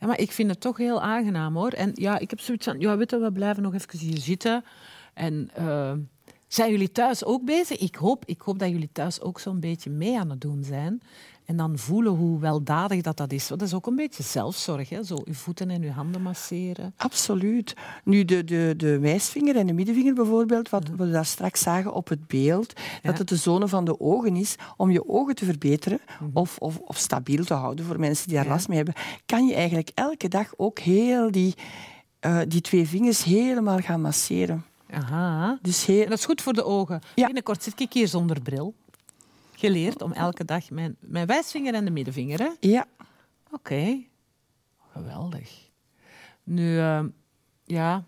Ja, 0.00 0.06
maar 0.06 0.18
ik 0.18 0.32
vind 0.32 0.50
het 0.50 0.60
toch 0.60 0.76
heel 0.76 1.02
aangenaam 1.02 1.56
hoor. 1.56 1.70
En 1.70 1.90
ja, 1.94 2.18
ik 2.18 2.30
heb 2.30 2.40
zoiets 2.40 2.64
van, 2.64 2.80
ja, 2.80 2.96
weet 2.96 3.10
je, 3.10 3.18
we 3.18 3.32
blijven 3.32 3.62
nog 3.62 3.74
even 3.74 3.98
hier 3.98 4.18
zitten. 4.18 4.64
En 5.14 5.50
uh, 5.58 5.92
zijn 6.48 6.70
jullie 6.70 6.92
thuis 6.92 7.24
ook 7.24 7.44
bezig? 7.44 7.78
Ik 7.78 7.94
hoop, 7.94 8.24
ik 8.24 8.40
hoop 8.40 8.58
dat 8.58 8.68
jullie 8.68 8.92
thuis 8.92 9.20
ook 9.20 9.40
zo'n 9.40 9.60
beetje 9.60 9.90
mee 9.90 10.18
aan 10.18 10.30
het 10.30 10.40
doen 10.40 10.64
zijn. 10.64 11.00
En 11.48 11.56
dan 11.56 11.78
voelen 11.78 12.12
hoe 12.12 12.40
weldadig 12.40 13.02
dat, 13.02 13.16
dat 13.16 13.32
is. 13.32 13.48
Want 13.48 13.60
dat 13.60 13.68
is 13.68 13.74
ook 13.74 13.86
een 13.86 13.96
beetje 13.96 14.22
zelfzorg, 14.22 14.88
hè? 14.88 15.02
zo 15.02 15.16
uw 15.24 15.34
voeten 15.34 15.70
en 15.70 15.82
uw 15.82 15.90
handen 15.90 16.22
masseren. 16.22 16.94
Absoluut. 16.96 17.74
Nu, 18.04 18.24
de, 18.24 18.44
de, 18.44 18.74
de 18.76 18.98
wijsvinger 18.98 19.56
en 19.56 19.66
de 19.66 19.72
middenvinger 19.72 20.14
bijvoorbeeld, 20.14 20.68
wat 20.68 20.88
we 20.96 21.10
daar 21.10 21.24
straks 21.24 21.60
zagen 21.60 21.92
op 21.92 22.08
het 22.08 22.26
beeld, 22.26 22.72
dat 23.02 23.18
het 23.18 23.28
de 23.28 23.36
zone 23.36 23.68
van 23.68 23.84
de 23.84 24.00
ogen 24.00 24.36
is 24.36 24.56
om 24.76 24.90
je 24.90 25.08
ogen 25.08 25.34
te 25.34 25.44
verbeteren 25.44 26.00
mhm. 26.20 26.30
of, 26.32 26.58
of, 26.58 26.78
of, 26.78 26.96
stabiel 26.96 27.44
te 27.44 27.54
houden 27.54 27.84
voor 27.84 28.00
mensen 28.00 28.28
die 28.28 28.36
daar 28.36 28.48
last 28.48 28.68
mee 28.68 28.76
hebben, 28.76 28.94
kan 29.26 29.46
je 29.46 29.54
eigenlijk 29.54 29.90
elke 29.94 30.28
dag 30.28 30.52
ook 30.56 30.78
heel 30.78 31.30
die, 31.30 31.54
uh, 32.26 32.40
die 32.48 32.60
twee 32.60 32.88
vingers 32.88 33.24
helemaal 33.24 33.78
gaan 33.78 34.00
masseren. 34.00 34.64
Aha. 34.90 35.58
Dus 35.62 35.86
heel... 35.86 36.02
En 36.02 36.08
dat 36.08 36.18
is 36.18 36.24
goed 36.24 36.42
voor 36.42 36.52
de 36.52 36.64
ogen. 36.64 37.00
Ja. 37.14 37.24
Binnenkort 37.24 37.62
zit 37.62 37.80
ik 37.80 37.92
hier 37.92 38.08
zonder 38.08 38.40
bril 38.40 38.74
geleerd 39.58 40.02
om 40.02 40.12
elke 40.12 40.44
dag 40.44 40.70
mijn, 40.70 40.96
mijn 41.00 41.26
wijsvinger 41.26 41.74
en 41.74 41.84
de 41.84 41.90
middenvinger. 41.90 42.38
Hè? 42.38 42.50
Ja. 42.60 42.86
Oké. 43.50 44.04
Geweldig. 44.92 45.70
Nu, 46.42 46.76
uh, 46.76 47.04
ja. 47.64 48.04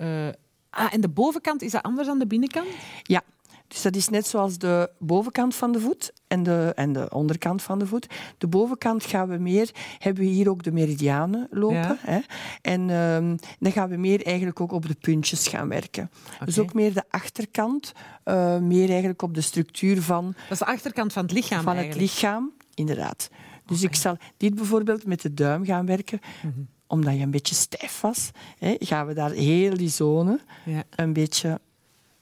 Uh, 0.00 0.28
ah, 0.70 0.92
en 0.92 1.00
de 1.00 1.08
bovenkant, 1.08 1.62
is 1.62 1.70
dat 1.70 1.82
anders 1.82 2.06
dan 2.06 2.18
de 2.18 2.26
binnenkant? 2.26 2.68
Ja. 3.02 3.22
Dus 3.68 3.82
dat 3.82 3.96
is 3.96 4.08
net 4.08 4.26
zoals 4.26 4.58
de 4.58 4.90
bovenkant 4.98 5.54
van 5.54 5.72
de 5.72 5.80
voet 5.80 6.12
en 6.26 6.42
de, 6.42 6.72
en 6.74 6.92
de 6.92 7.10
onderkant 7.10 7.62
van 7.62 7.78
de 7.78 7.86
voet. 7.86 8.06
De 8.38 8.46
bovenkant 8.46 9.04
gaan 9.04 9.28
we 9.28 9.36
meer, 9.36 9.70
hebben 9.98 10.22
we 10.22 10.28
hier 10.28 10.50
ook 10.50 10.62
de 10.62 10.72
meridianen 10.72 11.48
lopen. 11.50 11.98
Hè? 12.00 12.18
En 12.62 12.90
um, 12.90 13.38
dan 13.58 13.72
gaan 13.72 13.88
we 13.88 13.96
meer 13.96 14.26
eigenlijk 14.26 14.60
ook 14.60 14.72
op 14.72 14.88
de 14.88 14.96
puntjes 15.00 15.48
gaan 15.48 15.68
werken. 15.68 16.10
Dus 16.44 16.58
ook 16.58 16.74
meer 16.74 16.94
de 16.94 17.04
achterkant, 17.10 17.92
uh, 18.24 18.58
meer 18.58 18.88
eigenlijk 18.88 19.22
op 19.22 19.34
de 19.34 19.40
structuur 19.40 20.02
van... 20.02 20.24
Dat 20.24 20.50
is 20.50 20.58
de 20.58 20.66
achterkant 20.66 21.12
van 21.12 21.22
het 21.22 21.32
lichaam 21.32 21.62
Van 21.62 21.76
het 21.76 21.94
lichaam, 21.94 22.52
inderdaad. 22.74 23.30
Dus 23.66 23.82
ik 23.82 23.94
zal 23.94 24.16
dit 24.36 24.54
bijvoorbeeld 24.54 25.06
met 25.06 25.22
de 25.22 25.34
duim 25.34 25.64
gaan 25.64 25.86
werken. 25.86 26.20
Mm 26.42 26.68
Omdat 26.86 27.14
je 27.14 27.20
een 27.20 27.30
beetje 27.30 27.54
stijf 27.54 28.00
was, 28.00 28.30
hè, 28.58 28.76
gaan 28.78 29.06
we 29.06 29.14
daar 29.14 29.30
heel 29.30 29.76
die 29.76 29.88
zone 29.88 30.40
ja. 30.64 30.82
een 30.90 31.12
beetje 31.12 31.60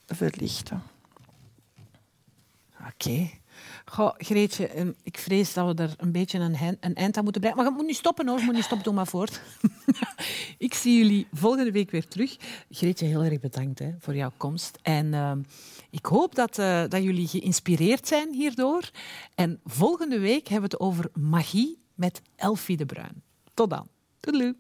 verlichten. 0.07 0.83
Oké. 2.93 3.31
Greetje, 4.17 4.67
ehm, 4.69 4.93
ik 5.03 5.19
vrees 5.19 5.53
dat 5.53 5.77
we 5.77 5.83
er 5.83 5.95
een 5.97 6.13
beetje 6.13 6.39
een, 6.39 6.77
een 6.81 6.95
eind 6.95 7.17
aan 7.17 7.23
moeten 7.23 7.41
breien. 7.41 7.59
Maar 7.59 7.67
je 7.67 7.73
moet 7.77 7.87
niet 7.87 7.97
stoppen 7.97 8.29
hoor, 8.29 8.39
je 8.39 8.45
moet 8.45 8.55
niet 8.55 8.65
stoppen, 8.65 8.85
doe 8.87 8.95
maar 8.95 9.07
voort. 9.07 9.41
ik 10.59 10.75
zie 10.75 10.99
jullie 10.99 11.27
volgende 11.33 11.73
week 11.73 11.91
weer 11.91 12.09
terug. 12.09 12.37
Greetje, 12.71 13.07
heel 13.07 13.23
erg 13.23 13.41
bedankt 13.41 13.79
hè, 13.79 13.91
voor 13.99 14.15
jouw 14.15 14.33
komst. 14.37 14.79
En 14.83 15.07
uh, 15.07 15.33
ik 15.91 16.07
hoop 16.07 16.35
dat, 16.35 16.59
uh, 16.59 16.83
dat 16.89 17.03
jullie 17.03 17.29
geïnspireerd 17.29 18.09
zijn 18.09 18.33
hierdoor. 18.33 18.91
En 19.35 19.61
volgende 19.65 20.19
week 20.19 20.49
hebben 20.49 20.71
we 20.71 20.77
het 20.77 20.87
over 20.87 21.11
magie 21.13 21.83
met 21.95 22.23
Elfie 22.37 22.77
de 22.77 22.87
Bruin. 22.87 23.23
Tot 23.55 23.71
dan. 23.71 23.89
Doei. 24.21 24.55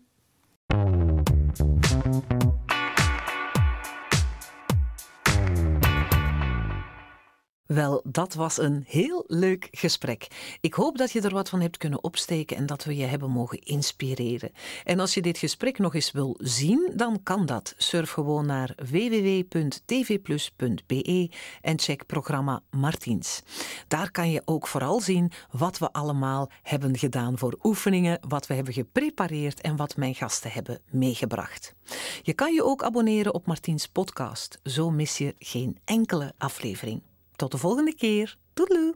Wel, 7.67 8.01
dat 8.05 8.35
was 8.35 8.59
een 8.59 8.85
heel 8.87 9.25
leuk 9.27 9.69
gesprek. 9.71 10.27
Ik 10.61 10.75
hoop 10.75 10.99
dat 10.99 11.13
je 11.13 11.21
er 11.21 11.35
wat 11.35 11.49
van 11.49 11.61
hebt 11.61 11.77
kunnen 11.77 12.05
opsteken 12.05 12.57
en 12.57 12.67
dat 12.67 12.85
we 12.85 12.97
je 12.97 13.05
hebben 13.05 13.31
mogen 13.31 13.59
inspireren. 13.59 14.53
En 14.85 15.01
als 15.01 15.15
je 15.15 15.23
dit 15.23 15.39
gesprek 15.39 15.79
nog 15.79 15.95
eens 15.95 16.13
wil 16.13 16.35
zien, 16.39 16.93
dan 16.95 17.23
kan 17.23 17.47
dat. 17.47 17.75
Surf 17.77 18.11
gewoon 18.11 18.47
naar 18.47 18.75
www.tvplus.be 18.91 21.31
en 21.61 21.79
check 21.79 22.07
programma 22.07 22.63
Martiens. 22.71 23.43
Daar 23.89 24.11
kan 24.11 24.31
je 24.31 24.43
ook 24.45 24.67
vooral 24.67 25.01
zien 25.01 25.33
wat 25.51 25.79
we 25.79 25.93
allemaal 25.93 26.51
hebben 26.63 26.99
gedaan 26.99 27.39
voor 27.39 27.59
oefeningen, 27.63 28.19
wat 28.29 28.47
we 28.47 28.55
hebben 28.55 28.75
geprepareerd 28.75 29.61
en 29.61 29.77
wat 29.77 29.97
mijn 29.97 30.15
gasten 30.15 30.53
hebben 30.53 30.81
meegebracht. 30.91 31.75
Je 32.23 32.33
kan 32.33 32.55
je 32.55 32.65
ook 32.65 32.83
abonneren 32.83 33.35
op 33.35 33.47
Martiens 33.47 33.89
podcast. 33.89 34.59
Zo 34.63 34.91
mis 34.91 35.19
je 35.19 35.35
geen 35.39 35.79
enkele 35.85 36.35
aflevering. 36.39 37.03
Tot 37.37 37.51
de 37.51 37.59
volgende 37.59 37.95
keer. 37.95 38.39
Doei! 38.55 38.93